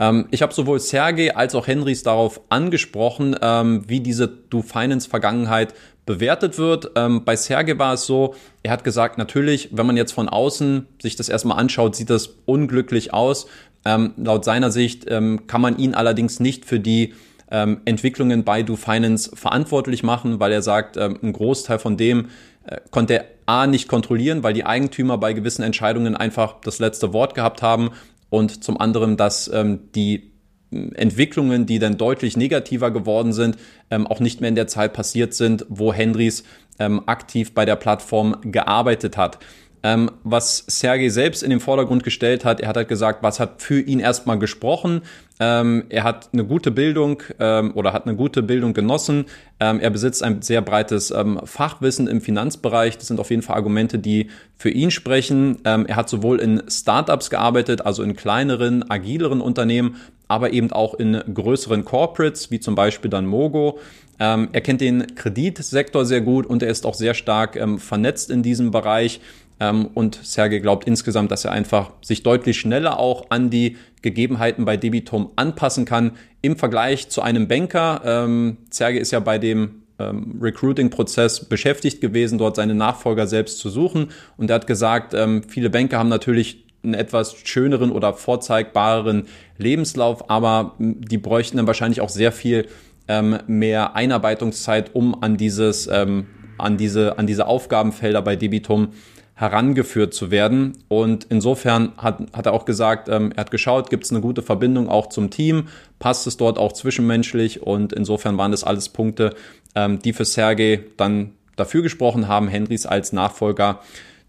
Ähm, 0.00 0.26
ich 0.30 0.42
habe 0.42 0.52
sowohl 0.52 0.80
Sergey 0.80 1.30
als 1.30 1.54
auch 1.54 1.66
Henrys 1.66 2.02
darauf 2.02 2.40
angesprochen, 2.48 3.36
ähm, 3.40 3.84
wie 3.86 4.00
diese 4.00 4.26
Do 4.26 4.62
Finance 4.62 5.08
Vergangenheit 5.08 5.74
bewertet 6.06 6.58
wird. 6.58 6.92
Ähm, 6.96 7.24
bei 7.24 7.36
Sergey 7.36 7.78
war 7.78 7.92
es 7.92 8.06
so, 8.06 8.34
er 8.62 8.72
hat 8.72 8.82
gesagt, 8.82 9.18
natürlich, 9.18 9.68
wenn 9.72 9.86
man 9.86 9.96
jetzt 9.96 10.12
von 10.12 10.28
außen 10.28 10.86
sich 11.00 11.14
das 11.14 11.28
erstmal 11.28 11.58
anschaut, 11.58 11.94
sieht 11.94 12.10
das 12.10 12.38
unglücklich 12.46 13.12
aus. 13.12 13.46
Ähm, 13.84 14.14
laut 14.16 14.44
seiner 14.44 14.70
Sicht 14.70 15.04
ähm, 15.08 15.46
kann 15.46 15.60
man 15.60 15.78
ihn 15.78 15.94
allerdings 15.94 16.40
nicht 16.40 16.64
für 16.64 16.80
die 16.80 17.14
ähm, 17.50 17.80
Entwicklungen 17.84 18.44
bei 18.44 18.62
Do 18.62 18.76
Finance 18.76 19.30
verantwortlich 19.34 20.02
machen, 20.02 20.40
weil 20.40 20.52
er 20.52 20.62
sagt, 20.62 20.96
ein 20.96 21.32
Großteil 21.32 21.78
von 21.78 21.96
dem 21.96 22.28
äh, 22.64 22.76
konnte 22.90 23.14
er 23.14 23.24
A 23.46 23.66
nicht 23.66 23.88
kontrollieren, 23.88 24.44
weil 24.44 24.52
die 24.52 24.64
Eigentümer 24.64 25.18
bei 25.18 25.32
gewissen 25.32 25.62
Entscheidungen 25.62 26.14
einfach 26.14 26.60
das 26.62 26.78
letzte 26.78 27.12
Wort 27.12 27.34
gehabt 27.34 27.62
haben 27.62 27.90
und 28.30 28.64
zum 28.64 28.80
anderen, 28.80 29.16
dass 29.16 29.50
ähm, 29.52 29.90
die 29.94 30.32
äh, 30.72 30.94
Entwicklungen, 30.94 31.66
die 31.66 31.78
dann 31.78 31.98
deutlich 31.98 32.36
negativer 32.36 32.90
geworden 32.90 33.32
sind, 33.32 33.58
ähm, 33.90 34.06
auch 34.06 34.20
nicht 34.20 34.40
mehr 34.40 34.48
in 34.48 34.54
der 34.54 34.68
Zeit 34.68 34.92
passiert 34.92 35.34
sind, 35.34 35.66
wo 35.68 35.92
Henrys 35.92 36.44
ähm, 36.78 37.02
aktiv 37.06 37.52
bei 37.52 37.64
der 37.64 37.76
Plattform 37.76 38.36
gearbeitet 38.42 39.16
hat. 39.16 39.38
Ähm, 39.82 40.10
was 40.24 40.64
Sergei 40.66 41.08
selbst 41.08 41.42
in 41.42 41.50
den 41.50 41.60
Vordergrund 41.60 42.04
gestellt 42.04 42.44
hat, 42.44 42.60
er 42.60 42.68
hat 42.68 42.76
halt 42.76 42.88
gesagt, 42.88 43.22
was 43.22 43.40
hat 43.40 43.62
für 43.62 43.80
ihn 43.80 43.98
erstmal 43.98 44.38
gesprochen. 44.38 45.02
Ähm, 45.42 45.84
er 45.88 46.04
hat 46.04 46.28
eine 46.34 46.44
gute 46.44 46.70
Bildung 46.70 47.22
ähm, 47.38 47.72
oder 47.74 47.94
hat 47.94 48.06
eine 48.06 48.14
gute 48.14 48.42
Bildung 48.42 48.74
genossen. 48.74 49.24
Ähm, 49.58 49.80
er 49.80 49.88
besitzt 49.88 50.22
ein 50.22 50.42
sehr 50.42 50.60
breites 50.60 51.10
ähm, 51.10 51.40
Fachwissen 51.44 52.08
im 52.08 52.20
Finanzbereich. 52.20 52.98
Das 52.98 53.06
sind 53.06 53.18
auf 53.18 53.30
jeden 53.30 53.40
Fall 53.40 53.56
Argumente, 53.56 53.98
die 53.98 54.28
für 54.54 54.68
ihn 54.68 54.90
sprechen. 54.90 55.56
Ähm, 55.64 55.86
er 55.86 55.96
hat 55.96 56.10
sowohl 56.10 56.40
in 56.40 56.62
Startups 56.68 57.30
gearbeitet, 57.30 57.86
also 57.86 58.02
in 58.02 58.16
kleineren, 58.16 58.90
agileren 58.90 59.40
Unternehmen, 59.40 59.96
aber 60.28 60.52
eben 60.52 60.70
auch 60.72 60.92
in 60.92 61.22
größeren 61.32 61.86
Corporates, 61.86 62.50
wie 62.50 62.60
zum 62.60 62.74
Beispiel 62.74 63.10
dann 63.10 63.26
Mogo. 63.26 63.80
er 64.18 64.46
kennt 64.60 64.80
den 64.80 65.16
Kreditsektor 65.16 66.04
sehr 66.04 66.20
gut 66.20 66.46
und 66.46 66.62
er 66.62 66.68
ist 66.68 66.86
auch 66.86 66.94
sehr 66.94 67.14
stark 67.14 67.58
vernetzt 67.78 68.30
in 68.30 68.44
diesem 68.44 68.70
Bereich. 68.70 69.20
Ähm, 69.60 69.86
und 69.94 70.18
Sergei 70.22 70.58
glaubt 70.58 70.86
insgesamt, 70.86 71.30
dass 71.30 71.44
er 71.44 71.52
einfach 71.52 71.92
sich 72.02 72.22
deutlich 72.22 72.58
schneller 72.58 72.98
auch 72.98 73.26
an 73.30 73.50
die 73.50 73.76
Gegebenheiten 74.02 74.64
bei 74.64 74.76
Debitum 74.76 75.30
anpassen 75.36 75.84
kann 75.84 76.12
im 76.40 76.56
Vergleich 76.56 77.10
zu 77.10 77.20
einem 77.20 77.46
Banker. 77.46 78.00
Ähm, 78.04 78.56
Sergei 78.70 78.98
ist 78.98 79.10
ja 79.10 79.20
bei 79.20 79.38
dem 79.38 79.82
ähm, 79.98 80.38
Recruiting-Prozess 80.40 81.44
beschäftigt 81.44 82.00
gewesen, 82.00 82.38
dort 82.38 82.56
seine 82.56 82.74
Nachfolger 82.74 83.26
selbst 83.26 83.58
zu 83.58 83.68
suchen. 83.68 84.08
Und 84.38 84.50
er 84.50 84.54
hat 84.54 84.66
gesagt, 84.66 85.12
ähm, 85.14 85.42
viele 85.46 85.68
Banker 85.68 85.98
haben 85.98 86.08
natürlich 86.08 86.64
einen 86.82 86.94
etwas 86.94 87.36
schöneren 87.44 87.90
oder 87.90 88.14
vorzeigbareren 88.14 89.26
Lebenslauf, 89.58 90.30
aber 90.30 90.76
die 90.78 91.18
bräuchten 91.18 91.58
dann 91.58 91.66
wahrscheinlich 91.66 92.00
auch 92.00 92.08
sehr 92.08 92.32
viel 92.32 92.68
ähm, 93.06 93.38
mehr 93.46 93.96
Einarbeitungszeit, 93.96 94.94
um 94.94 95.22
an 95.22 95.36
dieses, 95.36 95.88
ähm, 95.92 96.26
an 96.56 96.78
diese, 96.78 97.18
an 97.18 97.26
diese 97.26 97.46
Aufgabenfelder 97.46 98.22
bei 98.22 98.36
Debitum 98.36 98.92
herangeführt 99.40 100.12
zu 100.12 100.30
werden. 100.30 100.76
Und 100.88 101.26
insofern 101.30 101.92
hat, 101.96 102.20
hat 102.34 102.44
er 102.44 102.52
auch 102.52 102.66
gesagt, 102.66 103.08
ähm, 103.08 103.32
er 103.34 103.40
hat 103.40 103.50
geschaut, 103.50 103.88
gibt 103.88 104.04
es 104.04 104.10
eine 104.10 104.20
gute 104.20 104.42
Verbindung 104.42 104.90
auch 104.90 105.08
zum 105.08 105.30
Team, 105.30 105.68
passt 105.98 106.26
es 106.26 106.36
dort 106.36 106.58
auch 106.58 106.72
zwischenmenschlich 106.72 107.62
und 107.62 107.94
insofern 107.94 108.36
waren 108.36 108.50
das 108.50 108.64
alles 108.64 108.90
Punkte, 108.90 109.34
ähm, 109.74 109.98
die 109.98 110.12
für 110.12 110.26
Sergei 110.26 110.84
dann 110.98 111.32
dafür 111.56 111.80
gesprochen 111.80 112.28
haben, 112.28 112.48
Henrys 112.48 112.84
als 112.84 113.14
Nachfolger 113.14 113.80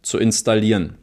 zu 0.02 0.17
installieren. 0.17 0.95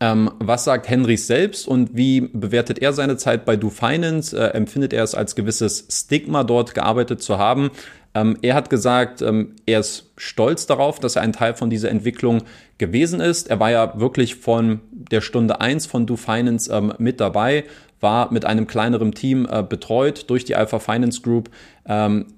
Ähm, 0.00 0.30
was 0.38 0.64
sagt 0.64 0.88
Henrys 0.88 1.26
selbst 1.26 1.68
und 1.68 1.96
wie 1.96 2.20
bewertet 2.20 2.78
er 2.78 2.92
seine 2.92 3.16
Zeit 3.16 3.44
bei 3.44 3.56
Do 3.56 3.68
Finance? 3.68 4.38
Äh, 4.38 4.54
empfindet 4.54 4.92
er 4.92 5.02
es 5.02 5.14
als 5.14 5.34
gewisses 5.34 5.86
Stigma, 5.90 6.44
dort 6.44 6.74
gearbeitet 6.74 7.22
zu 7.22 7.36
haben? 7.36 7.70
Ähm, 8.14 8.38
er 8.42 8.54
hat 8.54 8.70
gesagt, 8.70 9.22
ähm, 9.22 9.54
er 9.66 9.80
ist 9.80 10.10
stolz 10.16 10.66
darauf, 10.66 10.98
dass 10.98 11.16
er 11.16 11.22
ein 11.22 11.32
Teil 11.32 11.54
von 11.54 11.70
dieser 11.70 11.90
Entwicklung 11.90 12.42
gewesen 12.78 13.20
ist. 13.20 13.48
Er 13.50 13.60
war 13.60 13.70
ja 13.70 13.98
wirklich 14.00 14.36
von 14.36 14.80
der 14.90 15.20
Stunde 15.20 15.60
eins 15.60 15.86
von 15.86 16.06
Do 16.06 16.16
Finance 16.16 16.72
ähm, 16.72 16.92
mit 16.98 17.20
dabei, 17.20 17.64
war 18.00 18.32
mit 18.32 18.44
einem 18.44 18.66
kleineren 18.66 19.12
Team 19.12 19.46
äh, 19.50 19.62
betreut 19.62 20.30
durch 20.30 20.44
die 20.44 20.54
Alpha 20.56 20.78
Finance 20.78 21.20
Group, 21.22 21.50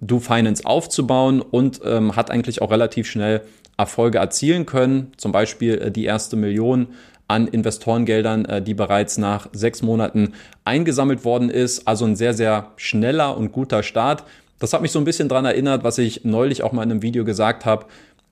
Do 0.00 0.20
Finance 0.20 0.64
aufzubauen 0.64 1.42
und 1.42 1.80
hat 1.82 2.30
eigentlich 2.30 2.62
auch 2.62 2.70
relativ 2.70 3.08
schnell 3.08 3.42
Erfolge 3.80 4.18
erzielen 4.18 4.66
können. 4.66 5.12
Zum 5.16 5.32
Beispiel 5.32 5.78
äh, 5.78 5.90
die 5.90 6.04
erste 6.04 6.36
Million 6.36 6.88
an 7.26 7.48
Investorengeldern, 7.48 8.44
äh, 8.44 8.62
die 8.62 8.74
bereits 8.74 9.18
nach 9.18 9.48
sechs 9.52 9.82
Monaten 9.82 10.34
eingesammelt 10.64 11.24
worden 11.24 11.48
ist. 11.48 11.88
Also 11.88 12.04
ein 12.04 12.14
sehr, 12.14 12.34
sehr 12.34 12.72
schneller 12.76 13.36
und 13.36 13.52
guter 13.52 13.82
Start. 13.82 14.24
Das 14.60 14.72
hat 14.72 14.82
mich 14.82 14.92
so 14.92 15.00
ein 15.00 15.04
bisschen 15.04 15.28
dran 15.28 15.44
erinnert, 15.44 15.82
was 15.82 15.98
ich 15.98 16.24
neulich 16.24 16.62
auch 16.62 16.70
mal 16.70 16.84
in 16.84 16.92
einem 16.92 17.02
Video 17.02 17.24
gesagt 17.24 17.66
habe. 17.66 17.86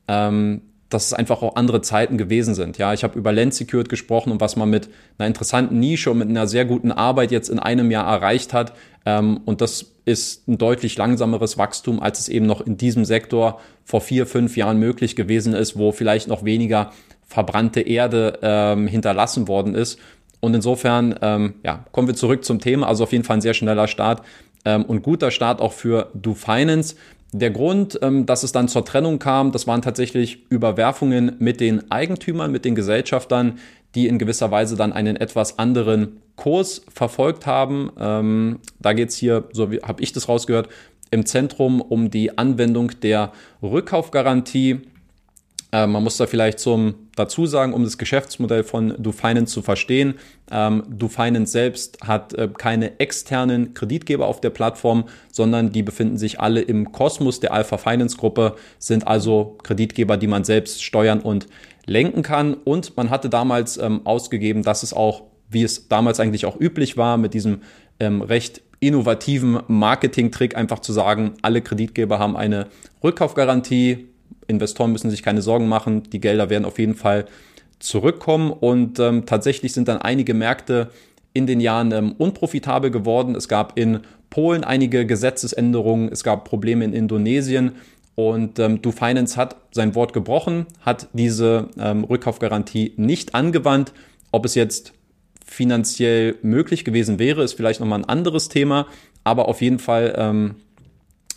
Ähm, 0.06 0.62
dass 0.88 1.06
es 1.06 1.12
einfach 1.12 1.42
auch 1.42 1.56
andere 1.56 1.82
Zeiten 1.82 2.16
gewesen 2.16 2.54
sind. 2.54 2.78
Ja, 2.78 2.94
ich 2.94 3.04
habe 3.04 3.18
über 3.18 3.32
Land 3.32 3.54
Secured 3.54 3.88
gesprochen 3.88 4.32
und 4.32 4.40
was 4.40 4.56
man 4.56 4.70
mit 4.70 4.88
einer 5.18 5.26
interessanten 5.26 5.78
Nische 5.78 6.10
und 6.10 6.18
mit 6.18 6.28
einer 6.28 6.46
sehr 6.46 6.64
guten 6.64 6.92
Arbeit 6.92 7.30
jetzt 7.30 7.50
in 7.50 7.58
einem 7.58 7.90
Jahr 7.90 8.06
erreicht 8.10 8.54
hat. 8.54 8.72
Ähm, 9.04 9.40
und 9.44 9.60
das 9.60 9.92
ist 10.06 10.48
ein 10.48 10.56
deutlich 10.56 10.96
langsameres 10.96 11.58
Wachstum, 11.58 12.00
als 12.00 12.20
es 12.20 12.28
eben 12.28 12.46
noch 12.46 12.62
in 12.62 12.78
diesem 12.78 13.04
Sektor 13.04 13.60
vor 13.84 14.00
vier, 14.00 14.26
fünf 14.26 14.56
Jahren 14.56 14.78
möglich 14.78 15.14
gewesen 15.14 15.52
ist, 15.52 15.78
wo 15.78 15.92
vielleicht 15.92 16.28
noch 16.28 16.44
weniger 16.44 16.92
verbrannte 17.26 17.82
Erde 17.82 18.38
ähm, 18.40 18.86
hinterlassen 18.86 19.48
worden 19.48 19.74
ist. 19.74 19.98
Und 20.40 20.54
insofern, 20.54 21.16
ähm, 21.20 21.54
ja, 21.64 21.84
kommen 21.92 22.08
wir 22.08 22.14
zurück 22.14 22.44
zum 22.44 22.60
Thema. 22.60 22.86
Also 22.86 23.04
auf 23.04 23.12
jeden 23.12 23.24
Fall 23.24 23.38
ein 23.38 23.42
sehr 23.42 23.54
schneller 23.54 23.88
Start 23.88 24.22
ähm, 24.68 24.84
und 24.84 25.02
guter 25.02 25.30
Start 25.30 25.62
auch 25.62 25.72
für 25.72 26.10
Do 26.12 26.34
Finance. 26.34 26.94
Der 27.32 27.50
Grund, 27.50 27.98
ähm, 28.02 28.26
dass 28.26 28.42
es 28.42 28.52
dann 28.52 28.68
zur 28.68 28.84
Trennung 28.84 29.18
kam, 29.18 29.50
das 29.50 29.66
waren 29.66 29.80
tatsächlich 29.80 30.50
Überwerfungen 30.50 31.36
mit 31.38 31.60
den 31.60 31.90
Eigentümern, 31.90 32.52
mit 32.52 32.66
den 32.66 32.74
Gesellschaftern, 32.74 33.58
die 33.94 34.06
in 34.06 34.18
gewisser 34.18 34.50
Weise 34.50 34.76
dann 34.76 34.92
einen 34.92 35.16
etwas 35.16 35.58
anderen 35.58 36.20
Kurs 36.36 36.82
verfolgt 36.92 37.46
haben. 37.46 37.90
Ähm, 37.98 38.60
da 38.78 38.92
geht 38.92 39.08
es 39.08 39.16
hier, 39.16 39.44
so 39.52 39.70
habe 39.82 40.02
ich 40.02 40.12
das 40.12 40.28
rausgehört, 40.28 40.68
im 41.10 41.24
Zentrum 41.24 41.80
um 41.80 42.10
die 42.10 42.36
Anwendung 42.36 42.92
der 43.00 43.32
Rückkaufgarantie. 43.62 44.82
Äh, 45.72 45.86
man 45.86 46.04
muss 46.04 46.18
da 46.18 46.26
vielleicht 46.26 46.60
zum 46.60 47.07
dazu 47.18 47.46
sagen, 47.46 47.72
um 47.72 47.84
das 47.84 47.98
Geschäftsmodell 47.98 48.64
von 48.64 48.94
DoFinance 48.98 49.52
zu 49.52 49.62
verstehen. 49.62 50.14
Ähm, 50.50 50.84
DoFinance 50.88 51.52
selbst 51.52 51.98
hat 52.06 52.34
äh, 52.34 52.48
keine 52.56 53.00
externen 53.00 53.74
Kreditgeber 53.74 54.26
auf 54.26 54.40
der 54.40 54.50
Plattform, 54.50 55.04
sondern 55.32 55.72
die 55.72 55.82
befinden 55.82 56.16
sich 56.16 56.40
alle 56.40 56.60
im 56.60 56.92
Kosmos 56.92 57.40
der 57.40 57.52
Alpha 57.52 57.78
Finance 57.78 58.16
Gruppe, 58.16 58.56
sind 58.78 59.06
also 59.06 59.58
Kreditgeber, 59.62 60.16
die 60.16 60.26
man 60.26 60.44
selbst 60.44 60.82
steuern 60.82 61.20
und 61.20 61.46
lenken 61.86 62.22
kann. 62.22 62.54
Und 62.54 62.96
man 62.96 63.10
hatte 63.10 63.28
damals 63.28 63.76
ähm, 63.76 64.02
ausgegeben, 64.04 64.62
dass 64.62 64.82
es 64.82 64.92
auch, 64.92 65.22
wie 65.50 65.62
es 65.62 65.88
damals 65.88 66.20
eigentlich 66.20 66.46
auch 66.46 66.60
üblich 66.60 66.96
war, 66.96 67.16
mit 67.16 67.34
diesem 67.34 67.62
ähm, 68.00 68.22
recht 68.22 68.62
innovativen 68.80 69.60
Marketing-Trick 69.66 70.56
einfach 70.56 70.78
zu 70.78 70.92
sagen, 70.92 71.34
alle 71.42 71.62
Kreditgeber 71.62 72.18
haben 72.18 72.36
eine 72.36 72.68
Rückkaufgarantie, 73.02 74.08
Investoren 74.48 74.92
müssen 74.92 75.10
sich 75.10 75.22
keine 75.22 75.42
Sorgen 75.42 75.68
machen, 75.68 76.02
die 76.10 76.20
Gelder 76.20 76.50
werden 76.50 76.64
auf 76.64 76.78
jeden 76.78 76.94
Fall 76.94 77.26
zurückkommen. 77.78 78.50
Und 78.50 78.98
ähm, 78.98 79.26
tatsächlich 79.26 79.72
sind 79.72 79.88
dann 79.88 79.98
einige 79.98 80.34
Märkte 80.34 80.90
in 81.32 81.46
den 81.46 81.60
Jahren 81.60 81.92
ähm, 81.92 82.12
unprofitabel 82.18 82.90
geworden. 82.90 83.36
Es 83.36 83.46
gab 83.46 83.78
in 83.78 84.00
Polen 84.30 84.64
einige 84.64 85.06
Gesetzesänderungen, 85.06 86.10
es 86.10 86.24
gab 86.24 86.44
Probleme 86.44 86.84
in 86.84 86.92
Indonesien. 86.92 87.72
Und 88.14 88.58
ähm, 88.58 88.82
Do 88.82 88.90
Finance 88.90 89.36
hat 89.36 89.56
sein 89.70 89.94
Wort 89.94 90.12
gebrochen, 90.12 90.66
hat 90.80 91.06
diese 91.12 91.68
ähm, 91.78 92.02
Rückkaufgarantie 92.02 92.94
nicht 92.96 93.34
angewandt. 93.34 93.92
Ob 94.32 94.44
es 94.44 94.56
jetzt 94.56 94.92
finanziell 95.46 96.36
möglich 96.42 96.84
gewesen 96.84 97.18
wäre, 97.18 97.42
ist 97.42 97.54
vielleicht 97.54 97.80
nochmal 97.80 98.00
ein 98.00 98.08
anderes 98.08 98.48
Thema, 98.48 98.86
aber 99.24 99.48
auf 99.48 99.62
jeden 99.62 99.78
Fall 99.78 100.14
ähm, 100.16 100.56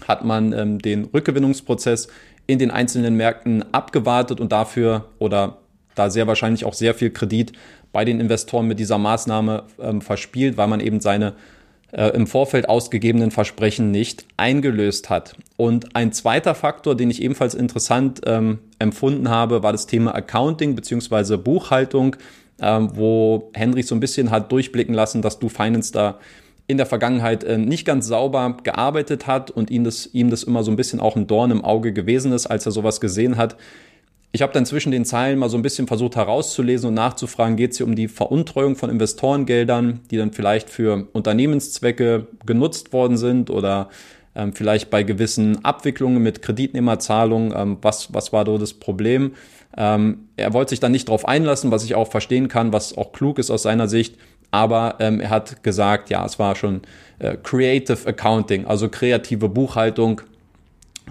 hat 0.08 0.26
man 0.26 0.54
ähm, 0.54 0.80
den 0.80 1.06
Rückgewinnungsprozess 1.06 2.08
in 2.52 2.60
den 2.60 2.72
einzelnen 2.72 3.16
Märkten 3.16 3.64
abgewartet 3.74 4.40
und 4.40 4.52
dafür 4.52 5.06
oder 5.20 5.58
da 5.96 6.10
sehr 6.10 6.28
wahrscheinlich 6.28 6.66
auch 6.66 6.74
sehr 6.74 6.94
viel 6.94 7.10
Kredit 7.10 7.54
bei 7.92 8.06
den 8.06 8.20
Investoren 8.20 8.68
mit 8.68 8.80
dieser 8.80 8.98
Maßnahme 8.98 9.64
ähm, 9.82 10.02
verspielt, 10.02 10.58
weil 10.58 10.68
man 10.68 10.80
eben 10.80 11.02
seine 11.02 11.34
äh, 11.92 12.08
im 12.10 12.28
Vorfeld 12.28 12.70
ausgegebenen 12.70 13.32
Versprechen 13.32 13.92
nicht 13.92 14.26
eingelöst 14.38 15.10
hat. 15.10 15.36
Und 15.58 15.96
ein 15.96 16.14
zweiter 16.14 16.56
Faktor, 16.56 16.96
den 16.96 17.10
ich 17.10 17.22
ebenfalls 17.22 17.54
interessant 17.54 18.22
ähm, 18.26 18.60
empfunden 18.80 19.30
habe, 19.30 19.64
war 19.64 19.72
das 19.72 19.88
Thema 19.88 20.16
Accounting 20.16 20.76
bzw. 20.76 21.38
Buchhaltung, 21.38 22.16
ähm, 22.62 22.90
wo 22.94 23.52
Henry 23.54 23.84
so 23.84 23.96
ein 23.96 24.00
bisschen 24.00 24.32
hat 24.32 24.52
durchblicken 24.52 24.96
lassen, 24.96 25.22
dass 25.22 25.40
du 25.40 25.50
Finance 25.50 25.92
da 25.92 26.20
in 26.72 26.78
der 26.78 26.86
Vergangenheit 26.86 27.44
äh, 27.44 27.58
nicht 27.58 27.86
ganz 27.86 28.08
sauber 28.08 28.58
gearbeitet 28.64 29.28
hat 29.28 29.52
und 29.52 29.70
ihm 29.70 29.84
das, 29.84 30.10
ihm 30.14 30.30
das 30.30 30.44
immer 30.44 30.64
so 30.64 30.72
ein 30.72 30.78
bisschen 30.78 31.00
auch 31.00 31.16
ein 31.16 31.28
Dorn 31.28 31.52
im 31.52 31.64
Auge 31.64 31.94
gewesen 31.94 32.32
ist, 32.32 32.48
als 32.48 32.66
er 32.66 32.72
sowas 32.72 33.02
gesehen 33.02 33.38
hat. 33.38 33.58
Ich 34.32 34.42
habe 34.42 34.54
dann 34.54 34.66
zwischen 34.66 34.94
den 34.94 35.04
Zeilen 35.04 35.38
mal 35.38 35.50
so 35.50 35.58
ein 35.58 35.62
bisschen 35.62 35.88
versucht 35.88 36.16
herauszulesen 36.16 36.88
und 36.88 36.94
nachzufragen, 36.94 37.58
geht 37.58 37.72
es 37.72 37.78
hier 37.78 37.86
um 37.86 37.96
die 37.96 38.08
Veruntreuung 38.08 38.78
von 38.78 38.90
Investorengeldern, 38.90 40.00
die 40.10 40.18
dann 40.18 40.32
vielleicht 40.32 40.70
für 40.70 41.08
Unternehmenszwecke 41.12 42.28
genutzt 42.46 42.94
worden 42.94 43.18
sind 43.18 43.50
oder 43.50 43.90
ähm, 44.34 44.54
vielleicht 44.54 44.90
bei 44.90 45.04
gewissen 45.04 45.66
Abwicklungen 45.66 46.24
mit 46.24 46.42
Kreditnehmerzahlungen, 46.42 47.54
ähm, 47.54 47.78
was, 47.82 48.14
was 48.14 48.32
war 48.32 48.46
da 48.46 48.58
das 48.58 48.74
Problem? 48.74 49.34
Ähm, 49.76 50.30
er 50.38 50.54
wollte 50.54 50.70
sich 50.70 50.80
dann 50.80 50.94
nicht 50.94 51.10
darauf 51.10 51.28
einlassen, 51.28 51.72
was 51.72 51.84
ich 51.84 51.96
auch 51.96 52.08
verstehen 52.10 52.48
kann, 52.48 52.72
was 52.72 52.98
auch 52.98 53.12
klug 53.12 53.40
ist 53.40 53.52
aus 53.52 53.64
seiner 53.64 53.90
Sicht 53.90 54.16
aber 54.52 54.96
ähm, 55.00 55.20
er 55.22 55.30
hat 55.30 55.64
gesagt, 55.64 56.10
ja, 56.10 56.26
es 56.26 56.38
war 56.38 56.56
schon 56.56 56.82
äh, 57.20 57.38
Creative 57.42 58.08
Accounting, 58.08 58.66
also 58.66 58.90
kreative 58.90 59.50
Buchhaltung, 59.50 60.22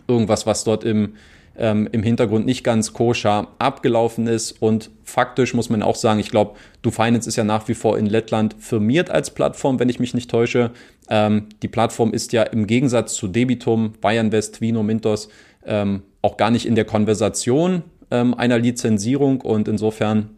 irgendwas, 0.06 0.46
was 0.46 0.64
dort 0.64 0.84
im, 0.84 1.14
ähm, 1.56 1.88
im 1.90 2.02
Hintergrund 2.02 2.44
nicht 2.46 2.62
ganz 2.62 2.92
koscher 2.92 3.48
abgelaufen 3.58 4.26
ist. 4.26 4.52
Und 4.60 4.90
faktisch 5.04 5.54
muss 5.54 5.70
man 5.70 5.82
auch 5.82 5.96
sagen, 5.96 6.20
ich 6.20 6.30
glaube, 6.30 6.56
DoFinance 6.82 7.26
ist 7.26 7.36
ja 7.36 7.44
nach 7.44 7.66
wie 7.68 7.74
vor 7.74 7.98
in 7.98 8.06
Lettland 8.06 8.54
firmiert 8.58 9.10
als 9.10 9.30
Plattform, 9.30 9.80
wenn 9.80 9.88
ich 9.88 9.98
mich 9.98 10.14
nicht 10.14 10.30
täusche. 10.30 10.70
Ähm, 11.08 11.46
die 11.62 11.68
Plattform 11.68 12.12
ist 12.12 12.32
ja 12.32 12.42
im 12.42 12.66
Gegensatz 12.66 13.14
zu 13.14 13.26
Debitum, 13.26 13.94
Bayernvest, 14.00 14.60
Vino, 14.60 14.82
Mintos 14.82 15.28
ähm, 15.64 16.02
auch 16.22 16.36
gar 16.36 16.50
nicht 16.50 16.66
in 16.66 16.74
der 16.74 16.84
Konversation 16.84 17.82
ähm, 18.10 18.34
einer 18.34 18.58
Lizenzierung 18.58 19.40
und 19.40 19.68
insofern 19.68 20.30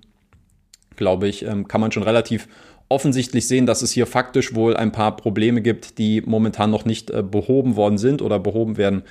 glaube 0.97 1.29
ich, 1.29 1.45
ähm, 1.45 1.67
kann 1.69 1.81
man 1.81 1.93
schon 1.93 2.03
relativ 2.03 2.49
offensichtlich 2.93 3.49
sehen, 3.49 3.67
dass 3.67 3.83
es 3.83 3.91
hier 3.91 4.07
faktisch 4.07 4.55
wohl 4.55 4.77
ein 4.77 4.93
paar 4.93 5.17
Probleme 5.17 5.63
gibt, 5.63 5.99
die 5.99 6.21
momentan 6.21 6.71
noch 6.71 6.85
nicht 6.85 7.11
äh, 7.11 7.23
behoben 7.23 7.75
worden 7.77 7.99
sind 7.99 8.23
oder 8.23 8.39
behoben 8.39 8.77
werden 8.77 9.03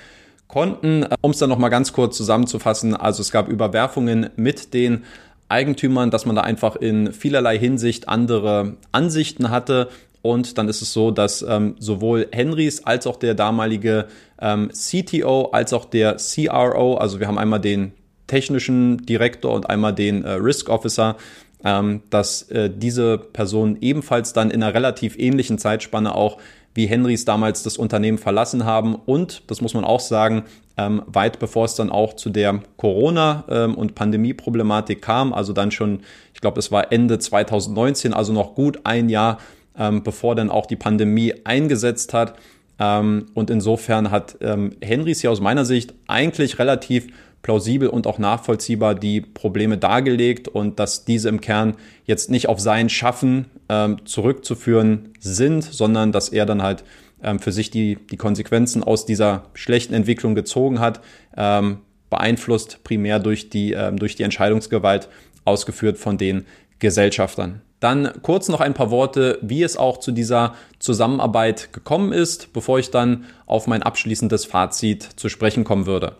konnten. 0.46 1.04
Um 1.20 1.32
es 1.32 1.38
dann 1.38 1.50
nochmal 1.50 1.70
ganz 1.70 1.92
kurz 1.92 2.16
zusammenzufassen, 2.16 2.94
also 2.94 3.20
es 3.20 3.32
gab 3.32 3.48
Überwerfungen 3.48 4.30
mit 4.36 4.72
den 4.74 5.04
Eigentümern, 5.48 6.10
dass 6.10 6.24
man 6.24 6.36
da 6.36 6.42
einfach 6.42 6.76
in 6.76 7.12
vielerlei 7.12 7.58
Hinsicht 7.58 8.08
andere 8.08 8.76
Ansichten 8.92 9.50
hatte. 9.50 9.88
Und 10.22 10.56
dann 10.56 10.68
ist 10.68 10.80
es 10.80 10.92
so, 10.92 11.10
dass 11.10 11.42
ähm, 11.42 11.74
sowohl 11.78 12.28
Henrys 12.30 12.84
als 12.84 13.06
auch 13.06 13.16
der 13.16 13.34
damalige 13.34 14.06
ähm, 14.40 14.70
CTO 14.70 15.50
als 15.52 15.72
auch 15.72 15.84
der 15.84 16.16
CRO, 16.16 16.94
also 16.94 17.18
wir 17.18 17.26
haben 17.26 17.38
einmal 17.38 17.60
den 17.60 17.92
technischen 18.28 19.04
Direktor 19.04 19.52
und 19.52 19.68
einmal 19.68 19.92
den 19.92 20.24
äh, 20.24 20.30
Risk 20.32 20.68
Officer, 20.68 21.16
ähm, 21.64 22.02
dass 22.10 22.42
äh, 22.50 22.70
diese 22.74 23.18
Personen 23.18 23.78
ebenfalls 23.80 24.32
dann 24.32 24.50
in 24.50 24.62
einer 24.62 24.74
relativ 24.74 25.18
ähnlichen 25.18 25.58
Zeitspanne 25.58 26.14
auch 26.14 26.38
wie 26.74 26.86
Henrys 26.86 27.24
damals 27.24 27.62
das 27.62 27.76
Unternehmen 27.76 28.18
verlassen 28.18 28.64
haben 28.64 28.94
und, 28.94 29.50
das 29.50 29.60
muss 29.60 29.74
man 29.74 29.84
auch 29.84 30.00
sagen, 30.00 30.44
ähm, 30.76 31.02
weit 31.06 31.38
bevor 31.38 31.66
es 31.66 31.74
dann 31.74 31.90
auch 31.90 32.14
zu 32.14 32.30
der 32.30 32.60
Corona- 32.76 33.44
ähm, 33.48 33.74
und 33.74 33.94
Pandemie-Problematik 33.94 35.02
kam, 35.02 35.32
also 35.32 35.52
dann 35.52 35.70
schon, 35.70 36.00
ich 36.34 36.40
glaube, 36.40 36.58
es 36.58 36.72
war 36.72 36.90
Ende 36.92 37.18
2019, 37.18 38.14
also 38.14 38.32
noch 38.32 38.54
gut 38.54 38.80
ein 38.84 39.08
Jahr, 39.08 39.38
ähm, 39.78 40.02
bevor 40.02 40.34
dann 40.34 40.50
auch 40.50 40.66
die 40.66 40.76
Pandemie 40.76 41.34
eingesetzt 41.44 42.14
hat. 42.14 42.34
Ähm, 42.78 43.26
und 43.34 43.50
insofern 43.50 44.10
hat 44.10 44.38
ähm, 44.40 44.72
Henrys 44.80 45.20
hier 45.20 45.30
aus 45.30 45.40
meiner 45.40 45.64
Sicht 45.64 45.94
eigentlich 46.08 46.58
relativ 46.58 47.08
plausibel 47.42 47.88
und 47.88 48.06
auch 48.06 48.18
nachvollziehbar 48.18 48.94
die 48.94 49.20
Probleme 49.20 49.76
dargelegt 49.76 50.48
und 50.48 50.78
dass 50.78 51.04
diese 51.04 51.28
im 51.28 51.40
Kern 51.40 51.76
jetzt 52.04 52.30
nicht 52.30 52.48
auf 52.48 52.60
sein 52.60 52.88
Schaffen 52.88 53.46
ähm, 53.68 53.98
zurückzuführen 54.04 55.10
sind, 55.18 55.64
sondern 55.64 56.12
dass 56.12 56.28
er 56.28 56.46
dann 56.46 56.62
halt 56.62 56.84
ähm, 57.22 57.40
für 57.40 57.52
sich 57.52 57.70
die, 57.70 57.98
die 58.10 58.16
Konsequenzen 58.16 58.82
aus 58.82 59.06
dieser 59.06 59.44
schlechten 59.54 59.94
Entwicklung 59.94 60.34
gezogen 60.34 60.80
hat, 60.80 61.00
ähm, 61.36 61.78
beeinflusst 62.10 62.84
primär 62.84 63.18
durch 63.18 63.50
die, 63.50 63.72
ähm, 63.72 63.98
durch 63.98 64.16
die 64.16 64.22
Entscheidungsgewalt 64.22 65.08
ausgeführt 65.44 65.98
von 65.98 66.18
den 66.18 66.44
Gesellschaftern. 66.78 67.62
Dann 67.80 68.12
kurz 68.22 68.48
noch 68.48 68.60
ein 68.60 68.74
paar 68.74 68.92
Worte, 68.92 69.38
wie 69.42 69.62
es 69.64 69.76
auch 69.76 69.98
zu 69.98 70.12
dieser 70.12 70.54
Zusammenarbeit 70.78 71.72
gekommen 71.72 72.12
ist, 72.12 72.52
bevor 72.52 72.78
ich 72.78 72.90
dann 72.90 73.24
auf 73.46 73.66
mein 73.66 73.82
abschließendes 73.82 74.44
Fazit 74.44 75.02
zu 75.16 75.28
sprechen 75.28 75.64
kommen 75.64 75.86
würde. 75.86 76.16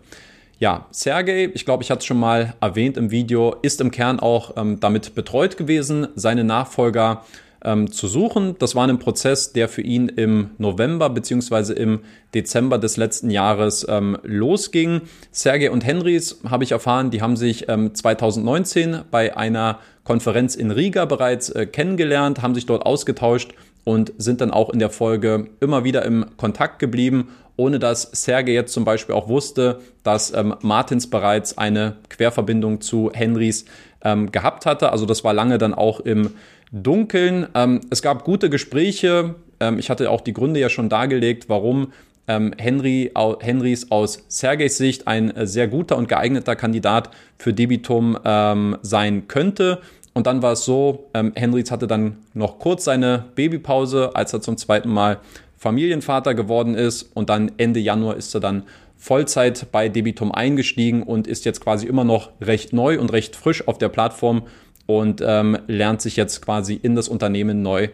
Ja, 0.62 0.86
Sergey, 0.92 1.50
ich 1.54 1.64
glaube, 1.64 1.82
ich 1.82 1.90
hatte 1.90 1.98
es 1.98 2.04
schon 2.04 2.20
mal 2.20 2.54
erwähnt 2.60 2.96
im 2.96 3.10
Video, 3.10 3.56
ist 3.62 3.80
im 3.80 3.90
Kern 3.90 4.20
auch 4.20 4.56
ähm, 4.56 4.78
damit 4.78 5.16
betreut 5.16 5.56
gewesen, 5.56 6.06
seine 6.14 6.44
Nachfolger 6.44 7.24
ähm, 7.64 7.90
zu 7.90 8.06
suchen. 8.06 8.54
Das 8.60 8.76
war 8.76 8.86
ein 8.86 9.00
Prozess, 9.00 9.52
der 9.52 9.68
für 9.68 9.82
ihn 9.82 10.06
im 10.08 10.50
November 10.58 11.10
beziehungsweise 11.10 11.72
im 11.72 12.02
Dezember 12.32 12.78
des 12.78 12.96
letzten 12.96 13.28
Jahres 13.28 13.84
ähm, 13.88 14.16
losging. 14.22 15.00
Sergey 15.32 15.68
und 15.68 15.84
Henrys 15.84 16.38
habe 16.48 16.62
ich 16.62 16.70
erfahren, 16.70 17.10
die 17.10 17.22
haben 17.22 17.34
sich 17.34 17.68
ähm, 17.68 17.92
2019 17.92 19.00
bei 19.10 19.36
einer 19.36 19.80
Konferenz 20.04 20.54
in 20.54 20.70
Riga 20.70 21.06
bereits 21.06 21.50
äh, 21.50 21.66
kennengelernt, 21.66 22.40
haben 22.40 22.54
sich 22.54 22.66
dort 22.66 22.86
ausgetauscht 22.86 23.52
und 23.84 24.12
sind 24.18 24.40
dann 24.40 24.50
auch 24.50 24.70
in 24.70 24.78
der 24.78 24.90
Folge 24.90 25.48
immer 25.60 25.84
wieder 25.84 26.04
im 26.04 26.26
Kontakt 26.36 26.78
geblieben, 26.78 27.28
ohne 27.56 27.78
dass 27.78 28.02
Sergei 28.12 28.52
jetzt 28.52 28.72
zum 28.72 28.84
Beispiel 28.84 29.14
auch 29.14 29.28
wusste, 29.28 29.80
dass 30.02 30.32
ähm, 30.34 30.54
Martins 30.62 31.08
bereits 31.10 31.58
eine 31.58 31.96
Querverbindung 32.08 32.80
zu 32.80 33.10
Henrys 33.12 33.64
ähm, 34.02 34.32
gehabt 34.32 34.66
hatte. 34.66 34.90
Also 34.92 35.06
das 35.06 35.24
war 35.24 35.34
lange 35.34 35.58
dann 35.58 35.74
auch 35.74 36.00
im 36.00 36.30
Dunkeln. 36.72 37.46
Ähm, 37.54 37.80
es 37.90 38.02
gab 38.02 38.24
gute 38.24 38.48
Gespräche. 38.50 39.34
Ähm, 39.60 39.78
ich 39.78 39.90
hatte 39.90 40.10
auch 40.10 40.22
die 40.22 40.32
Gründe 40.32 40.60
ja 40.60 40.68
schon 40.68 40.88
dargelegt, 40.88 41.48
warum 41.48 41.92
ähm, 42.28 42.52
Henry, 42.56 43.12
Henrys 43.40 43.90
aus 43.90 44.24
Sergejs 44.28 44.78
Sicht 44.78 45.08
ein 45.08 45.30
äh, 45.36 45.46
sehr 45.46 45.68
guter 45.68 45.96
und 45.96 46.08
geeigneter 46.08 46.56
Kandidat 46.56 47.10
für 47.36 47.52
Debitum 47.52 48.18
ähm, 48.24 48.78
sein 48.82 49.28
könnte. 49.28 49.80
Und 50.14 50.26
dann 50.26 50.42
war 50.42 50.52
es 50.52 50.64
so, 50.64 51.08
ähm, 51.14 51.32
Henrys 51.34 51.70
hatte 51.70 51.86
dann 51.86 52.18
noch 52.34 52.58
kurz 52.58 52.84
seine 52.84 53.24
Babypause, 53.34 54.14
als 54.14 54.32
er 54.32 54.40
zum 54.40 54.56
zweiten 54.56 54.90
Mal 54.90 55.18
Familienvater 55.56 56.34
geworden 56.34 56.74
ist. 56.74 57.04
Und 57.14 57.30
dann 57.30 57.52
Ende 57.56 57.80
Januar 57.80 58.16
ist 58.16 58.34
er 58.34 58.40
dann 58.40 58.64
Vollzeit 58.96 59.66
bei 59.72 59.88
Debitum 59.88 60.32
eingestiegen 60.32 61.02
und 61.02 61.26
ist 61.26 61.44
jetzt 61.44 61.60
quasi 61.60 61.86
immer 61.86 62.04
noch 62.04 62.30
recht 62.40 62.72
neu 62.72 63.00
und 63.00 63.12
recht 63.12 63.34
frisch 63.34 63.66
auf 63.66 63.78
der 63.78 63.88
Plattform 63.88 64.42
und 64.86 65.22
ähm, 65.26 65.58
lernt 65.66 66.02
sich 66.02 66.16
jetzt 66.16 66.42
quasi 66.42 66.74
in 66.74 66.94
das 66.94 67.08
Unternehmen 67.08 67.62
neu 67.62 67.88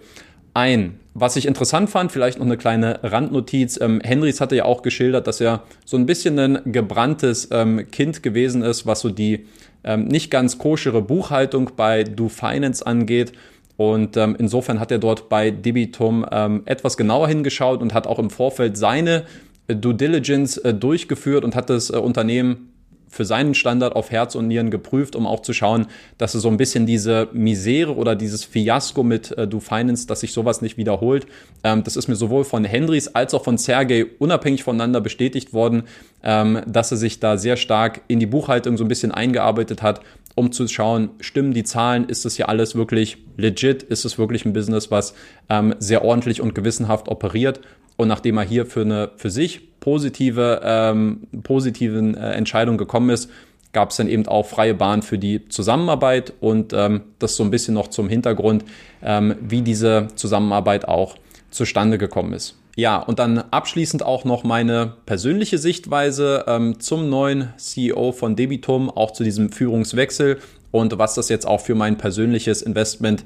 ein. 0.54 0.98
Was 1.14 1.37
ich 1.37 1.46
interessant 1.46 1.88
fand, 1.88 2.12
vielleicht 2.12 2.38
noch 2.38 2.46
eine 2.46 2.57
kleine 2.57 3.00
Randnotiz. 3.02 3.81
Ähm, 3.81 4.00
Henrys 4.02 4.40
hatte 4.40 4.57
ja 4.57 4.64
auch 4.64 4.83
geschildert, 4.83 5.26
dass 5.26 5.40
er 5.40 5.62
so 5.85 5.96
ein 5.96 6.07
bisschen 6.07 6.38
ein 6.38 6.61
gebranntes 6.72 7.48
ähm, 7.52 7.90
Kind 7.90 8.22
gewesen 8.22 8.62
ist, 8.62 8.87
was 8.87 9.00
so 9.00 9.11
die 9.11 9.46
ähm, 9.84 10.06
nicht 10.06 10.30
ganz 10.30 10.58
koschere 10.58 11.02
Buchhaltung 11.02 11.70
bei 11.76 12.04
Do 12.04 12.28
Finance 12.28 12.86
angeht. 12.86 13.32
Und 13.76 14.16
ähm, 14.16 14.34
insofern 14.38 14.80
hat 14.80 14.90
er 14.90 14.98
dort 14.98 15.28
bei 15.28 15.50
Debitum 15.50 16.26
ähm, 16.30 16.62
etwas 16.64 16.96
genauer 16.96 17.28
hingeschaut 17.28 17.80
und 17.80 17.94
hat 17.94 18.06
auch 18.06 18.18
im 18.18 18.30
Vorfeld 18.30 18.76
seine 18.76 19.24
äh, 19.68 19.76
Due 19.76 19.94
Diligence 19.94 20.58
äh, 20.58 20.74
durchgeführt 20.74 21.44
und 21.44 21.54
hat 21.54 21.70
das 21.70 21.90
äh, 21.90 21.96
Unternehmen 21.96 22.72
für 23.08 23.24
seinen 23.24 23.54
Standard 23.54 23.96
auf 23.96 24.10
Herz 24.10 24.34
und 24.34 24.48
Nieren 24.48 24.70
geprüft, 24.70 25.16
um 25.16 25.26
auch 25.26 25.40
zu 25.40 25.52
schauen, 25.52 25.86
dass 26.18 26.34
es 26.34 26.42
so 26.42 26.48
ein 26.48 26.56
bisschen 26.56 26.86
diese 26.86 27.28
Misere 27.32 27.94
oder 27.94 28.14
dieses 28.14 28.44
Fiasko 28.44 29.02
mit 29.02 29.36
äh, 29.36 29.46
Do 29.46 29.60
Finance, 29.60 30.06
dass 30.06 30.20
sich 30.20 30.32
sowas 30.32 30.62
nicht 30.62 30.76
wiederholt. 30.76 31.26
Ähm, 31.64 31.84
das 31.84 31.96
ist 31.96 32.08
mir 32.08 32.16
sowohl 32.16 32.44
von 32.44 32.64
Hendrys 32.64 33.08
als 33.08 33.34
auch 33.34 33.44
von 33.44 33.58
Sergey 33.58 34.06
unabhängig 34.18 34.62
voneinander 34.62 35.00
bestätigt 35.00 35.52
worden, 35.52 35.84
ähm, 36.22 36.60
dass 36.66 36.90
er 36.90 36.96
sich 36.96 37.20
da 37.20 37.36
sehr 37.38 37.56
stark 37.56 38.02
in 38.08 38.20
die 38.20 38.26
Buchhaltung 38.26 38.76
so 38.76 38.84
ein 38.84 38.88
bisschen 38.88 39.12
eingearbeitet 39.12 39.82
hat, 39.82 40.00
um 40.34 40.52
zu 40.52 40.68
schauen, 40.68 41.10
stimmen 41.20 41.52
die 41.52 41.64
Zahlen, 41.64 42.04
ist 42.04 42.24
das 42.24 42.36
hier 42.36 42.48
alles 42.48 42.76
wirklich 42.76 43.18
legit, 43.36 43.82
ist 43.82 44.04
es 44.04 44.18
wirklich 44.18 44.44
ein 44.44 44.52
Business, 44.52 44.90
was 44.90 45.14
ähm, 45.48 45.74
sehr 45.80 46.04
ordentlich 46.04 46.40
und 46.40 46.54
gewissenhaft 46.54 47.08
operiert. 47.08 47.60
Und 47.96 48.06
nachdem 48.06 48.36
er 48.38 48.44
hier 48.44 48.64
für 48.64 48.82
eine 48.82 49.10
für 49.16 49.30
sich 49.30 49.67
positive, 49.80 50.60
ähm, 50.64 51.22
positiven 51.42 52.14
äh, 52.14 52.32
Entscheidung 52.32 52.78
gekommen 52.78 53.10
ist, 53.10 53.30
gab 53.72 53.90
es 53.90 53.96
dann 53.96 54.08
eben 54.08 54.26
auch 54.26 54.46
freie 54.46 54.74
Bahn 54.74 55.02
für 55.02 55.18
die 55.18 55.48
Zusammenarbeit 55.48 56.32
und 56.40 56.72
ähm, 56.72 57.02
das 57.18 57.36
so 57.36 57.44
ein 57.44 57.50
bisschen 57.50 57.74
noch 57.74 57.88
zum 57.88 58.08
Hintergrund, 58.08 58.64
ähm, 59.02 59.36
wie 59.40 59.62
diese 59.62 60.08
Zusammenarbeit 60.14 60.88
auch 60.88 61.16
zustande 61.50 61.98
gekommen 61.98 62.32
ist. 62.32 62.56
Ja, 62.76 62.98
und 62.98 63.18
dann 63.18 63.38
abschließend 63.38 64.04
auch 64.04 64.24
noch 64.24 64.44
meine 64.44 64.94
persönliche 65.04 65.58
Sichtweise 65.58 66.44
ähm, 66.46 66.78
zum 66.78 67.10
neuen 67.10 67.52
CEO 67.56 68.12
von 68.12 68.36
Debitum, 68.36 68.88
auch 68.88 69.10
zu 69.10 69.24
diesem 69.24 69.50
Führungswechsel 69.50 70.38
und 70.70 70.96
was 70.98 71.14
das 71.14 71.28
jetzt 71.28 71.46
auch 71.46 71.60
für 71.60 71.74
mein 71.74 71.98
persönliches 71.98 72.62
Investment 72.62 73.24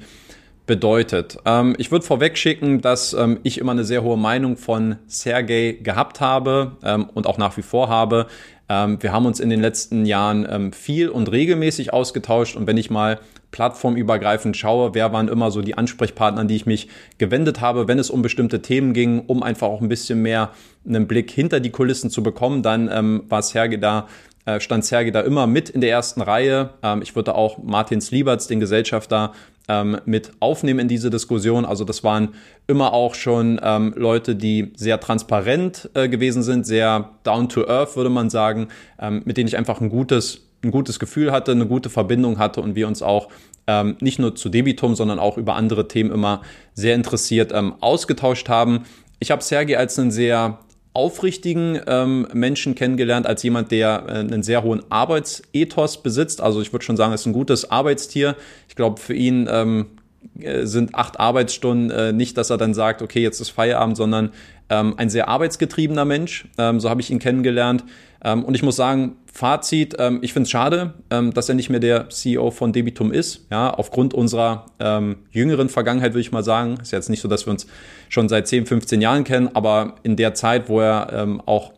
bedeutet. 0.65 1.37
Ähm, 1.45 1.75
ich 1.77 1.91
würde 1.91 2.05
vorweg 2.05 2.37
schicken, 2.37 2.81
dass 2.81 3.13
ähm, 3.13 3.39
ich 3.43 3.57
immer 3.57 3.73
eine 3.73 3.83
sehr 3.83 4.03
hohe 4.03 4.17
Meinung 4.17 4.57
von 4.57 4.97
Sergey 5.07 5.79
gehabt 5.81 6.21
habe 6.21 6.77
ähm, 6.83 7.09
und 7.13 7.27
auch 7.27 7.37
nach 7.37 7.57
wie 7.57 7.61
vor 7.61 7.89
habe. 7.89 8.27
Ähm, 8.69 9.01
wir 9.01 9.11
haben 9.11 9.25
uns 9.25 9.39
in 9.39 9.49
den 9.49 9.61
letzten 9.61 10.05
Jahren 10.05 10.47
ähm, 10.49 10.71
viel 10.71 11.09
und 11.09 11.31
regelmäßig 11.31 11.91
ausgetauscht 11.91 12.55
und 12.55 12.65
wenn 12.65 12.77
ich 12.77 12.89
mal 12.89 13.19
plattformübergreifend 13.51 14.57
schaue, 14.57 14.95
wer 14.95 15.13
waren 15.13 15.27
immer 15.27 15.51
so 15.51 15.61
die 15.61 15.77
Ansprechpartner, 15.77 16.41
an 16.41 16.47
die 16.47 16.55
ich 16.55 16.65
mich 16.65 16.87
gewendet 17.19 17.61
habe, 17.61 17.87
wenn 17.87 17.99
es 17.99 18.09
um 18.09 18.21
bestimmte 18.21 18.61
Themen 18.61 18.93
ging, 18.93 19.19
um 19.27 19.43
einfach 19.43 19.67
auch 19.67 19.81
ein 19.81 19.89
bisschen 19.89 20.21
mehr 20.21 20.51
einen 20.87 21.07
Blick 21.07 21.29
hinter 21.29 21.59
die 21.59 21.69
Kulissen 21.69 22.09
zu 22.09 22.23
bekommen, 22.23 22.63
dann 22.63 22.89
ähm, 22.91 23.23
war 23.27 23.41
Sergey 23.41 23.79
da 23.79 24.07
äh, 24.45 24.59
stand 24.59 24.83
Sergei 24.83 25.11
da 25.11 25.21
immer 25.21 25.47
mit 25.47 25.69
in 25.69 25.79
der 25.79 25.89
ersten 25.89 26.21
Reihe. 26.21 26.71
Ähm, 26.83 27.01
ich 27.01 27.15
würde 27.15 27.35
auch 27.35 27.59
Martin 27.63 28.01
Slieberts, 28.01 28.47
den 28.47 28.59
Gesellschafter, 28.59 29.31
ähm, 29.67 29.97
mit 30.05 30.31
aufnehmen 30.39 30.79
in 30.79 30.87
diese 30.87 31.09
Diskussion. 31.09 31.65
Also 31.65 31.83
das 31.83 32.03
waren 32.03 32.29
immer 32.67 32.93
auch 32.93 33.15
schon 33.15 33.59
ähm, 33.63 33.93
Leute, 33.95 34.35
die 34.35 34.73
sehr 34.75 34.99
transparent 34.99 35.89
äh, 35.93 36.09
gewesen 36.09 36.43
sind, 36.43 36.65
sehr 36.65 37.11
down 37.23 37.49
to 37.49 37.67
earth, 37.67 37.95
würde 37.95 38.09
man 38.09 38.29
sagen, 38.29 38.67
ähm, 38.99 39.21
mit 39.25 39.37
denen 39.37 39.47
ich 39.47 39.57
einfach 39.57 39.81
ein 39.81 39.89
gutes, 39.89 40.41
ein 40.63 40.71
gutes 40.71 40.99
Gefühl 40.99 41.31
hatte, 41.31 41.51
eine 41.51 41.67
gute 41.67 41.89
Verbindung 41.89 42.39
hatte 42.39 42.61
und 42.61 42.75
wir 42.75 42.87
uns 42.87 43.01
auch 43.01 43.29
ähm, 43.67 43.95
nicht 44.01 44.19
nur 44.19 44.35
zu 44.35 44.49
Debitum, 44.49 44.95
sondern 44.95 45.19
auch 45.19 45.37
über 45.37 45.55
andere 45.55 45.87
Themen 45.87 46.11
immer 46.11 46.41
sehr 46.73 46.95
interessiert 46.95 47.51
ähm, 47.53 47.75
ausgetauscht 47.79 48.49
haben. 48.49 48.83
Ich 49.19 49.31
habe 49.31 49.41
Sergei 49.41 49.77
als 49.77 49.97
einen 49.97 50.11
sehr 50.11 50.59
aufrichtigen 50.93 51.79
ähm, 51.87 52.27
Menschen 52.33 52.75
kennengelernt, 52.75 53.25
als 53.25 53.41
jemand, 53.43 53.71
der 53.71 54.03
äh, 54.07 54.11
einen 54.11 54.43
sehr 54.43 54.63
hohen 54.63 54.83
Arbeitsethos 54.89 56.03
besitzt. 56.03 56.39
Also 56.41 56.61
ich 56.61 56.71
würde 56.71 56.85
schon 56.85 56.97
sagen, 56.97 57.13
ist 57.13 57.25
ein 57.25 57.33
gutes 57.33 57.71
Arbeitstier. 57.71 58.35
Ich 58.69 58.75
glaube, 58.75 59.01
für 59.01 59.15
ihn 59.15 59.47
ähm, 59.49 59.87
äh, 60.39 60.65
sind 60.65 60.93
acht 60.93 61.19
Arbeitsstunden 61.19 61.89
äh, 61.89 62.13
nicht, 62.13 62.37
dass 62.37 62.49
er 62.49 62.57
dann 62.57 62.73
sagt, 62.73 63.01
okay, 63.01 63.21
jetzt 63.21 63.39
ist 63.41 63.49
Feierabend, 63.49 63.97
sondern 63.97 64.31
ähm, 64.69 64.93
ein 64.97 65.09
sehr 65.09 65.27
arbeitsgetriebener 65.29 66.05
Mensch. 66.05 66.47
Ähm, 66.57 66.79
so 66.79 66.89
habe 66.89 67.01
ich 67.01 67.09
ihn 67.09 67.19
kennengelernt. 67.19 67.83
Ähm, 68.23 68.43
und 68.45 68.53
ich 68.53 68.63
muss 68.63 68.75
sagen, 68.75 69.17
Fazit, 69.35 69.95
ähm, 69.97 70.19
ich 70.21 70.31
finde 70.31 70.45
es 70.45 70.51
schade, 70.51 70.93
ähm, 71.09 71.33
dass 71.33 71.49
er 71.49 71.55
nicht 71.55 71.71
mehr 71.71 71.79
der 71.79 72.07
CEO 72.09 72.51
von 72.51 72.71
Debitum 72.71 73.11
ist. 73.11 73.47
Ja, 73.49 73.71
aufgrund 73.71 74.13
unserer 74.13 74.67
ähm, 74.79 75.15
jüngeren 75.31 75.69
Vergangenheit 75.69 76.11
würde 76.11 76.21
ich 76.21 76.31
mal 76.31 76.43
sagen. 76.43 76.77
Ist 76.79 76.91
jetzt 76.91 77.09
nicht 77.09 77.21
so, 77.21 77.27
dass 77.27 77.47
wir 77.47 77.51
uns 77.51 77.65
schon 78.09 78.29
seit 78.29 78.47
10, 78.47 78.67
15 78.67 79.01
Jahren 79.01 79.23
kennen, 79.23 79.49
aber 79.55 79.95
in 80.03 80.17
der 80.17 80.35
Zeit, 80.35 80.69
wo 80.69 80.81
er 80.81 81.11
ähm, 81.13 81.41
auch 81.47 81.73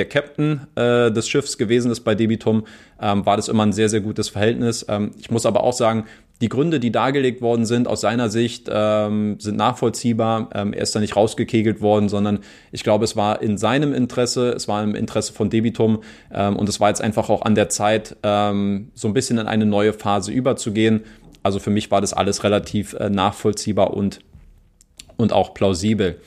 der 0.00 0.08
Captain 0.08 0.66
äh, 0.76 1.12
des 1.12 1.28
Schiffs 1.28 1.58
gewesen 1.58 1.90
ist 1.90 2.00
bei 2.00 2.14
Debitum, 2.14 2.64
ähm, 3.00 3.26
war 3.26 3.36
das 3.36 3.48
immer 3.48 3.64
ein 3.64 3.74
sehr, 3.74 3.90
sehr 3.90 4.00
gutes 4.00 4.30
Verhältnis. 4.30 4.86
Ähm, 4.88 5.10
ich 5.20 5.30
muss 5.30 5.44
aber 5.44 5.62
auch 5.62 5.74
sagen, 5.74 6.06
die 6.40 6.48
Gründe, 6.48 6.80
die 6.80 6.90
dargelegt 6.90 7.42
worden 7.42 7.66
sind, 7.66 7.86
aus 7.86 8.00
seiner 8.00 8.30
Sicht 8.30 8.70
ähm, 8.72 9.38
sind 9.38 9.58
nachvollziehbar. 9.58 10.48
Ähm, 10.54 10.72
er 10.72 10.80
ist 10.80 10.96
da 10.96 11.00
nicht 11.00 11.14
rausgekegelt 11.14 11.82
worden, 11.82 12.08
sondern 12.08 12.38
ich 12.72 12.82
glaube, 12.82 13.04
es 13.04 13.14
war 13.14 13.42
in 13.42 13.58
seinem 13.58 13.92
Interesse, 13.92 14.52
es 14.52 14.66
war 14.66 14.82
im 14.82 14.94
Interesse 14.94 15.34
von 15.34 15.50
Debitum 15.50 16.02
ähm, 16.32 16.56
und 16.56 16.66
es 16.66 16.80
war 16.80 16.88
jetzt 16.88 17.02
einfach 17.02 17.28
auch 17.28 17.42
an 17.42 17.54
der 17.54 17.68
Zeit, 17.68 18.16
ähm, 18.22 18.90
so 18.94 19.06
ein 19.06 19.12
bisschen 19.12 19.36
in 19.36 19.48
eine 19.48 19.66
neue 19.66 19.92
Phase 19.92 20.32
überzugehen. 20.32 21.02
Also 21.42 21.58
für 21.58 21.70
mich 21.70 21.90
war 21.90 22.00
das 22.00 22.14
alles 22.14 22.42
relativ 22.42 22.94
äh, 22.94 23.10
nachvollziehbar 23.10 23.92
und, 23.92 24.20
und 25.18 25.34
auch 25.34 25.52
plausibel. 25.52 26.20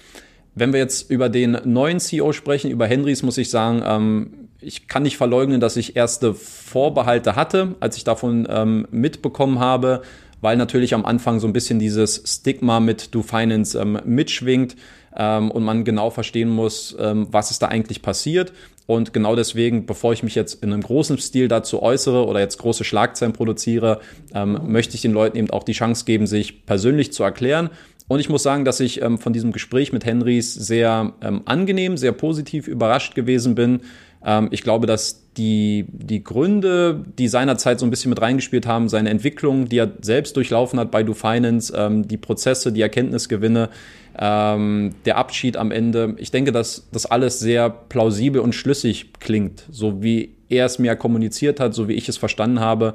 Wenn 0.56 0.72
wir 0.72 0.80
jetzt 0.80 1.10
über 1.10 1.30
den 1.30 1.58
neuen 1.64 2.00
CEO 2.00 2.32
sprechen, 2.32 2.70
über 2.70 2.86
Henrys, 2.86 3.24
muss 3.24 3.38
ich 3.38 3.50
sagen, 3.50 3.82
ähm, 3.86 4.34
ich 4.62 4.88
kann 4.88 5.04
nicht 5.04 5.18
verleugnen, 5.18 5.60
dass 5.60 5.78
ich 5.78 5.96
erste 5.96 6.34
Vorbehalte 6.34 7.36
hatte, 7.36 7.76
als 7.80 7.98
ich 7.98 8.04
davon 8.04 8.48
ähm, 8.50 8.88
mitbekommen 8.92 9.60
habe, 9.60 10.04
weil 10.42 10.58
natürlich 10.58 10.94
am 10.94 11.06
Anfang 11.06 11.40
so 11.40 11.48
ein 11.48 11.54
bisschen 11.54 11.80
dieses 11.80 12.24
Stigma 12.26 12.80
mit 12.80 13.16
Do 13.16 13.24
Finance 13.24 13.80
ähm, 13.80 14.00
mitschwingt 14.06 14.76
ähm, 15.16 15.52
und 15.52 15.64
man 15.64 15.86
genau 15.86 16.10
verstehen 16.10 16.50
muss, 16.50 16.96
ähm, 17.00 17.28
was 17.32 17.52
ist 17.52 17.62
da 17.62 17.68
eigentlich 17.68 18.02
passiert. 18.02 18.54
Und 18.86 19.14
genau 19.14 19.36
deswegen, 19.38 19.86
bevor 19.86 20.12
ich 20.12 20.24
mich 20.24 20.36
jetzt 20.36 20.62
in 20.62 20.74
einem 20.74 20.82
großen 20.82 21.18
Stil 21.18 21.48
dazu 21.48 21.82
äußere 21.82 22.26
oder 22.26 22.42
jetzt 22.42 22.58
große 22.58 22.84
Schlagzeilen 22.84 23.32
produziere, 23.32 24.02
ähm, 24.36 24.60
möchte 24.68 24.96
ich 24.96 25.02
den 25.02 25.14
Leuten 25.14 25.38
eben 25.38 25.50
auch 25.52 25.64
die 25.64 25.72
Chance 25.72 26.04
geben, 26.04 26.28
sich 26.28 26.66
persönlich 26.66 27.14
zu 27.14 27.24
erklären 27.24 27.70
und 28.08 28.20
ich 28.20 28.30
muss 28.30 28.44
sagen, 28.44 28.66
dass 28.66 28.80
ich 28.80 29.02
ähm, 29.02 29.18
von 29.18 29.34
diesem 29.34 29.52
Gespräch 29.52 29.94
mit 29.94 30.06
Henrys 30.06 30.54
sehr 30.54 31.14
ähm, 31.22 31.42
angenehm, 31.46 31.98
sehr 31.98 32.12
positiv 32.12 32.68
überrascht 32.68 33.16
gewesen 33.16 33.56
bin. 33.56 33.82
Ähm, 34.26 34.50
ich 34.52 34.62
glaube, 34.62 34.88
dass 34.88 35.32
die, 35.38 35.86
die 35.90 36.24
Gründe, 36.24 37.04
die 37.18 37.28
seinerzeit 37.28 37.80
so 37.80 37.86
ein 37.86 37.90
bisschen 37.90 38.10
mit 38.10 38.22
reingespielt 38.22 38.68
haben, 38.68 38.88
seine 38.90 39.10
Entwicklung, 39.10 39.68
die 39.68 39.80
er 39.80 39.92
selbst 40.02 40.36
durchlaufen 40.36 40.80
hat 40.80 40.92
bei 40.92 41.04
Do 41.04 41.14
Finance, 41.14 41.74
ähm, 41.76 42.08
die 42.08 42.18
Prozesse, 42.18 42.72
die 42.72 42.82
Erkenntnisgewinne, 42.82 43.70
ähm, 44.18 44.92
der 45.06 45.18
Abschied 45.18 45.58
am 45.58 45.72
Ende, 45.72 46.16
ich 46.18 46.30
denke, 46.30 46.52
dass 46.52 46.88
das 46.92 47.06
alles 47.06 47.40
sehr 47.40 47.70
plausibel 47.70 48.42
und 48.42 48.54
schlüssig 48.54 49.14
klingt, 49.20 49.66
so 49.72 50.04
wie 50.04 50.36
er 50.50 50.68
es 50.68 50.78
mir 50.78 50.96
kommuniziert 50.96 51.60
hat, 51.60 51.74
so 51.74 51.88
wie 51.88 51.94
ich 51.94 52.08
es 52.10 52.18
verstanden 52.18 52.60
habe. 52.60 52.94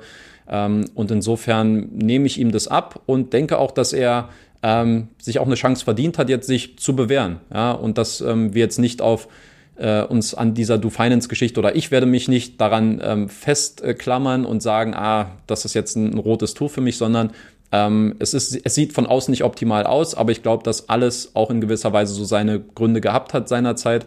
Ähm, 0.48 0.84
und 0.94 1.10
insofern 1.10 1.88
nehme 1.92 2.26
ich 2.26 2.38
ihm 2.38 2.52
das 2.52 2.68
ab 2.68 3.02
und 3.06 3.32
denke 3.32 3.58
auch, 3.58 3.72
dass 3.72 3.92
er 3.92 4.28
ähm, 4.62 5.08
sich 5.20 5.38
auch 5.38 5.46
eine 5.46 5.54
Chance 5.54 5.84
verdient 5.84 6.18
hat, 6.18 6.28
jetzt 6.28 6.46
sich 6.46 6.78
zu 6.78 6.96
bewähren. 6.96 7.40
Ja, 7.52 7.72
und 7.72 7.98
dass 7.98 8.20
ähm, 8.20 8.54
wir 8.54 8.62
jetzt 8.62 8.78
nicht 8.78 9.00
auf 9.00 9.28
äh, 9.76 10.02
uns 10.02 10.34
an 10.34 10.54
dieser 10.54 10.78
Do 10.78 10.90
Finance 10.90 11.28
Geschichte 11.28 11.60
oder 11.60 11.76
ich 11.76 11.90
werde 11.90 12.06
mich 12.06 12.28
nicht 12.28 12.60
daran 12.60 13.00
ähm, 13.02 13.28
festklammern 13.28 14.44
und 14.44 14.62
sagen, 14.62 14.94
ah, 14.94 15.32
das 15.46 15.64
ist 15.64 15.74
jetzt 15.74 15.96
ein, 15.96 16.14
ein 16.14 16.18
rotes 16.18 16.54
Tuch 16.54 16.70
für 16.70 16.80
mich, 16.80 16.96
sondern 16.96 17.32
Ähm, 17.70 18.14
es, 18.18 18.32
ist, 18.32 18.58
es 18.64 18.74
sieht 18.74 18.94
von 18.94 19.04
außen 19.04 19.30
nicht 19.30 19.44
optimal 19.44 19.84
aus, 19.84 20.14
aber 20.14 20.32
ich 20.32 20.42
glaube, 20.42 20.64
dass 20.64 20.88
alles 20.88 21.34
auch 21.34 21.50
in 21.50 21.60
gewisser 21.60 21.92
Weise 21.92 22.14
so 22.14 22.24
seine 22.24 22.60
Gründe 22.60 23.02
gehabt 23.02 23.34
hat 23.34 23.46
seinerzeit. 23.46 24.06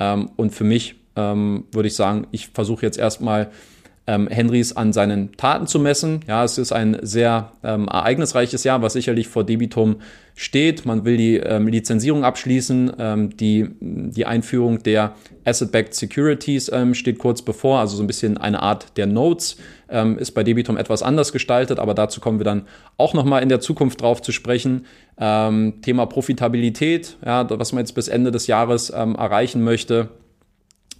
Ähm, 0.00 0.30
und 0.34 0.50
für 0.50 0.64
mich 0.64 0.96
ähm, 1.14 1.66
würde 1.70 1.86
ich 1.86 1.94
sagen, 1.94 2.26
ich 2.32 2.48
versuche 2.48 2.84
jetzt 2.84 2.98
erstmal 2.98 3.52
ähm, 4.06 4.28
Henrys 4.28 4.72
an 4.72 4.92
seinen 4.92 5.32
Taten 5.36 5.66
zu 5.66 5.78
messen. 5.78 6.20
Ja, 6.28 6.44
es 6.44 6.58
ist 6.58 6.72
ein 6.72 6.98
sehr 7.02 7.52
ähm, 7.64 7.88
ereignisreiches 7.88 8.64
Jahr, 8.64 8.82
was 8.82 8.92
sicherlich 8.92 9.28
vor 9.28 9.44
Debitum 9.44 9.96
steht. 10.34 10.86
Man 10.86 11.04
will 11.04 11.16
die 11.16 11.36
ähm, 11.36 11.66
Lizenzierung 11.66 12.24
abschließen. 12.24 12.92
Ähm, 12.98 13.36
die, 13.36 13.68
die 13.80 14.26
Einführung 14.26 14.82
der 14.82 15.14
Asset-Backed 15.44 15.94
Securities 15.94 16.70
ähm, 16.72 16.94
steht 16.94 17.18
kurz 17.18 17.42
bevor, 17.42 17.80
also 17.80 17.96
so 17.96 18.02
ein 18.02 18.06
bisschen 18.06 18.38
eine 18.38 18.62
Art 18.62 18.96
der 18.96 19.06
Notes. 19.06 19.56
Ähm, 19.88 20.18
ist 20.18 20.32
bei 20.32 20.42
Debitum 20.42 20.76
etwas 20.76 21.02
anders 21.02 21.32
gestaltet, 21.32 21.78
aber 21.78 21.94
dazu 21.94 22.20
kommen 22.20 22.40
wir 22.40 22.44
dann 22.44 22.66
auch 22.96 23.14
nochmal 23.14 23.42
in 23.42 23.48
der 23.48 23.60
Zukunft 23.60 24.00
drauf 24.02 24.20
zu 24.20 24.32
sprechen. 24.32 24.84
Ähm, 25.18 25.74
Thema 25.82 26.06
Profitabilität, 26.06 27.16
ja, 27.24 27.48
was 27.48 27.72
man 27.72 27.80
jetzt 27.80 27.92
bis 27.92 28.08
Ende 28.08 28.30
des 28.30 28.46
Jahres 28.46 28.92
ähm, 28.94 29.14
erreichen 29.14 29.62
möchte 29.62 30.10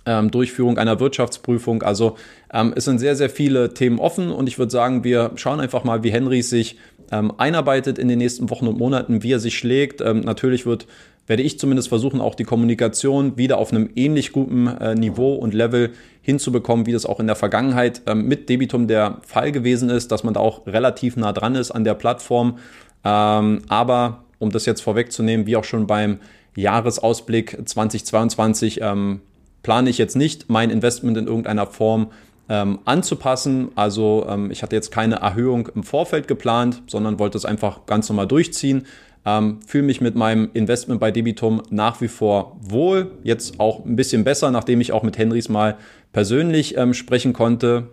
ähm, 0.06 0.30
Durchführung 0.30 0.78
einer 0.78 1.00
Wirtschaftsprüfung. 1.00 1.82
Also 1.82 2.16
ähm, 2.52 2.72
es 2.74 2.84
sind 2.84 2.98
sehr, 2.98 3.16
sehr 3.16 3.30
viele 3.30 3.74
Themen 3.74 3.98
offen 3.98 4.30
und 4.30 4.48
ich 4.48 4.58
würde 4.58 4.70
sagen, 4.70 5.04
wir 5.04 5.32
schauen 5.34 5.60
einfach 5.60 5.84
mal, 5.84 6.02
wie 6.02 6.12
Henry 6.12 6.42
sich 6.42 6.78
ähm, 7.12 7.32
einarbeitet 7.36 7.98
in 7.98 8.08
den 8.08 8.18
nächsten 8.18 8.50
Wochen 8.50 8.66
und 8.66 8.78
Monaten, 8.78 9.22
wie 9.22 9.32
er 9.32 9.40
sich 9.40 9.58
schlägt. 9.58 10.00
Ähm, 10.00 10.20
natürlich 10.20 10.66
wird 10.66 10.86
werde 11.26 11.42
ich 11.42 11.58
zumindest 11.58 11.88
versuchen, 11.88 12.20
auch 12.20 12.34
die 12.34 12.44
Kommunikation 12.44 13.36
wieder 13.36 13.58
auf 13.58 13.72
einem 13.72 13.90
ähnlich 13.96 14.32
guten 14.32 14.68
äh, 14.68 14.94
Niveau 14.94 15.34
und 15.34 15.54
Level 15.54 15.90
hinzubekommen, 16.22 16.86
wie 16.86 16.92
das 16.92 17.04
auch 17.04 17.20
in 17.20 17.26
der 17.26 17.36
Vergangenheit 17.36 18.02
ähm, 18.06 18.26
mit 18.28 18.48
Debitum 18.48 18.86
der 18.86 19.18
Fall 19.22 19.52
gewesen 19.52 19.90
ist, 19.90 20.12
dass 20.12 20.24
man 20.24 20.34
da 20.34 20.40
auch 20.40 20.66
relativ 20.66 21.16
nah 21.16 21.32
dran 21.32 21.56
ist 21.56 21.70
an 21.70 21.84
der 21.84 21.94
Plattform. 21.94 22.58
Ähm, 23.04 23.62
aber 23.68 24.24
um 24.38 24.50
das 24.50 24.66
jetzt 24.66 24.82
vorwegzunehmen, 24.82 25.46
wie 25.46 25.56
auch 25.56 25.64
schon 25.64 25.86
beim 25.86 26.18
Jahresausblick 26.54 27.58
2022, 27.64 28.80
ähm, 28.82 29.20
plane 29.66 29.90
ich 29.90 29.98
jetzt 29.98 30.14
nicht, 30.14 30.48
mein 30.48 30.70
Investment 30.70 31.18
in 31.18 31.26
irgendeiner 31.26 31.66
Form 31.66 32.12
ähm, 32.48 32.78
anzupassen. 32.84 33.72
Also 33.74 34.24
ähm, 34.28 34.52
ich 34.52 34.62
hatte 34.62 34.76
jetzt 34.76 34.92
keine 34.92 35.16
Erhöhung 35.16 35.68
im 35.74 35.82
Vorfeld 35.82 36.28
geplant, 36.28 36.84
sondern 36.86 37.18
wollte 37.18 37.36
es 37.36 37.44
einfach 37.44 37.84
ganz 37.84 38.08
normal 38.08 38.28
durchziehen. 38.28 38.86
Ähm, 39.24 39.58
Fühle 39.66 39.82
mich 39.82 40.00
mit 40.00 40.14
meinem 40.14 40.50
Investment 40.52 41.00
bei 41.00 41.10
Debitum 41.10 41.62
nach 41.68 42.00
wie 42.00 42.06
vor 42.06 42.56
wohl. 42.60 43.10
Jetzt 43.24 43.58
auch 43.58 43.84
ein 43.84 43.96
bisschen 43.96 44.22
besser, 44.22 44.52
nachdem 44.52 44.80
ich 44.80 44.92
auch 44.92 45.02
mit 45.02 45.18
Henrys 45.18 45.48
mal 45.48 45.78
persönlich 46.12 46.76
ähm, 46.76 46.94
sprechen 46.94 47.32
konnte. 47.32 47.88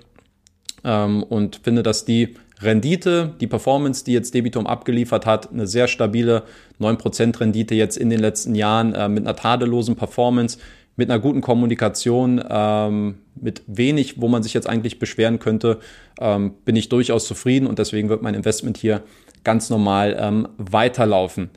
Ähm, 0.84 1.24
und 1.24 1.62
finde, 1.64 1.82
dass 1.82 2.06
die 2.06 2.36
Rendite, 2.62 3.34
die 3.42 3.48
Performance, 3.48 4.06
die 4.06 4.14
jetzt 4.14 4.36
Debitum 4.36 4.68
abgeliefert 4.68 5.26
hat, 5.26 5.52
eine 5.52 5.66
sehr 5.66 5.88
stabile 5.88 6.44
9% 6.80 7.40
Rendite 7.40 7.74
jetzt 7.74 7.98
in 7.98 8.12
den 8.12 8.20
letzten 8.20 8.54
Jahren 8.54 8.94
äh, 8.94 9.10
mit 9.10 9.26
einer 9.26 9.36
tadellosen 9.36 9.96
Performance, 9.96 10.60
mit 10.96 11.10
einer 11.10 11.20
guten 11.20 11.42
Kommunikation, 11.42 12.44
ähm, 12.50 13.16
mit 13.36 13.64
wenig, 13.68 14.22
wo 14.22 14.28
man 14.28 14.44
sich 14.44 14.54
jetzt 14.54 14.70
eigentlich 14.70 15.00
beschweren 15.00 15.40
könnte, 15.40 15.80
ähm, 16.20 16.54
bin 16.66 16.76
ich 16.76 16.90
durchaus 16.90 17.26
zufrieden 17.26 17.68
und 17.68 17.80
deswegen 17.80 18.10
wird 18.10 18.22
mein 18.22 18.36
Investment 18.36 18.78
hier 18.78 19.02
ganz 19.44 19.70
normal 19.70 20.16
ähm, 20.20 20.48
weiterlaufen. 20.58 21.50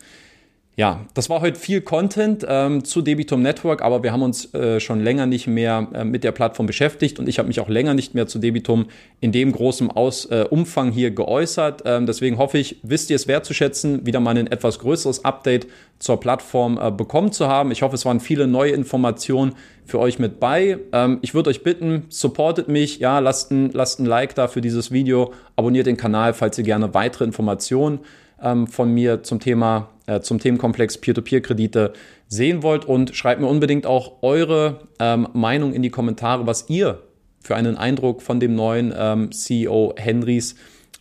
Ja, 0.78 1.06
das 1.14 1.30
war 1.30 1.40
heute 1.40 1.58
viel 1.58 1.80
Content 1.80 2.44
ähm, 2.46 2.84
zu 2.84 3.00
Debitum 3.00 3.40
Network, 3.40 3.80
aber 3.80 4.02
wir 4.02 4.12
haben 4.12 4.20
uns 4.20 4.52
äh, 4.52 4.78
schon 4.78 5.00
länger 5.00 5.24
nicht 5.24 5.46
mehr 5.46 5.88
äh, 5.94 6.04
mit 6.04 6.22
der 6.22 6.32
Plattform 6.32 6.66
beschäftigt 6.66 7.18
und 7.18 7.30
ich 7.30 7.38
habe 7.38 7.48
mich 7.48 7.60
auch 7.60 7.70
länger 7.70 7.94
nicht 7.94 8.14
mehr 8.14 8.26
zu 8.26 8.38
Debitum 8.38 8.84
in 9.20 9.32
dem 9.32 9.52
großen 9.52 9.90
Aus, 9.90 10.26
äh, 10.26 10.44
Umfang 10.50 10.92
hier 10.92 11.12
geäußert. 11.12 11.84
Ähm, 11.86 12.04
deswegen 12.04 12.36
hoffe 12.36 12.58
ich, 12.58 12.76
wisst 12.82 13.08
ihr 13.08 13.16
es 13.16 13.26
wertzuschätzen, 13.26 14.04
wieder 14.04 14.20
mal 14.20 14.36
ein 14.36 14.48
etwas 14.48 14.78
größeres 14.78 15.24
Update 15.24 15.66
zur 15.98 16.20
Plattform 16.20 16.78
äh, 16.78 16.90
bekommen 16.90 17.32
zu 17.32 17.48
haben. 17.48 17.70
Ich 17.70 17.80
hoffe, 17.80 17.94
es 17.94 18.04
waren 18.04 18.20
viele 18.20 18.46
neue 18.46 18.72
Informationen 18.72 19.54
für 19.86 19.98
euch 19.98 20.18
mit 20.18 20.40
bei. 20.40 20.78
Ähm, 20.92 21.20
ich 21.22 21.32
würde 21.32 21.48
euch 21.48 21.62
bitten, 21.62 22.04
supportet 22.10 22.68
mich, 22.68 22.98
ja, 22.98 23.18
lasst 23.20 23.50
ein, 23.50 23.70
lasst 23.72 23.98
ein 23.98 24.04
Like 24.04 24.34
da 24.34 24.46
für 24.46 24.60
dieses 24.60 24.92
Video, 24.92 25.32
abonniert 25.56 25.86
den 25.86 25.96
Kanal, 25.96 26.34
falls 26.34 26.58
ihr 26.58 26.64
gerne 26.64 26.92
weitere 26.92 27.24
Informationen 27.24 28.00
ähm, 28.42 28.66
von 28.66 28.92
mir 28.92 29.22
zum 29.22 29.40
Thema, 29.40 29.88
äh, 30.06 30.20
zum 30.20 30.38
Themenkomplex 30.38 30.98
Peer-to-Peer-Kredite 30.98 31.92
sehen 32.28 32.62
wollt 32.62 32.84
und 32.84 33.14
schreibt 33.14 33.40
mir 33.40 33.48
unbedingt 33.48 33.86
auch 33.86 34.22
eure 34.22 34.80
ähm, 34.98 35.28
Meinung 35.32 35.72
in 35.72 35.82
die 35.82 35.90
Kommentare, 35.90 36.46
was 36.46 36.68
ihr 36.68 37.02
für 37.40 37.56
einen 37.56 37.76
Eindruck 37.76 38.22
von 38.22 38.40
dem 38.40 38.54
neuen 38.54 38.92
ähm, 38.96 39.30
CEO 39.32 39.94
Henrys 39.96 40.56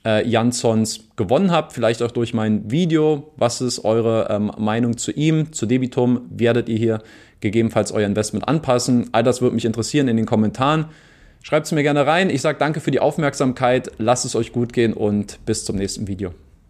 äh, 0.06 0.28
Jansons 0.28 1.10
gewonnen 1.15 1.52
habt. 1.52 1.74
Vielleicht 1.74 2.02
auch 2.04 2.12
durch 2.12 2.34
mein 2.34 2.70
Video. 2.72 3.32
Was 3.38 3.62
ist 3.62 3.84
eure 3.84 4.28
ähm, 4.30 4.52
Meinung 4.58 4.98
zu 4.98 5.12
ihm, 5.12 5.52
zu 5.52 5.65
Debitum? 5.65 6.22
Werdet 6.30 6.70
ihr 6.70 6.78
hier 6.78 7.02
gegebenenfalls 7.41 7.91
euer 7.91 8.06
Investment 8.06 8.48
anpassen? 8.48 9.10
All 9.12 9.24
das 9.24 9.41
würde 9.41 9.56
mich 9.56 9.65
interessieren 9.65 10.08
in 10.08 10.18
den 10.18 10.26
Kommentaren. 10.26 10.86
Schreibt 11.41 11.65
es 11.65 11.72
mir 11.72 11.84
gerne 11.84 12.08
rein. 12.08 12.30
Ich 12.30 12.41
sage 12.41 12.58
danke 12.60 12.80
für 12.80 12.91
die 12.91 13.00
Aufmerksamkeit. 13.00 13.91
Lasst 13.98 14.26
es 14.26 14.36
euch 14.36 14.52
gut 14.52 14.74
gehen 14.74 14.94
und 14.94 15.46
bis 15.46 15.65
zum 15.65 15.76
nächsten 15.76 16.08
Video. 16.08 16.32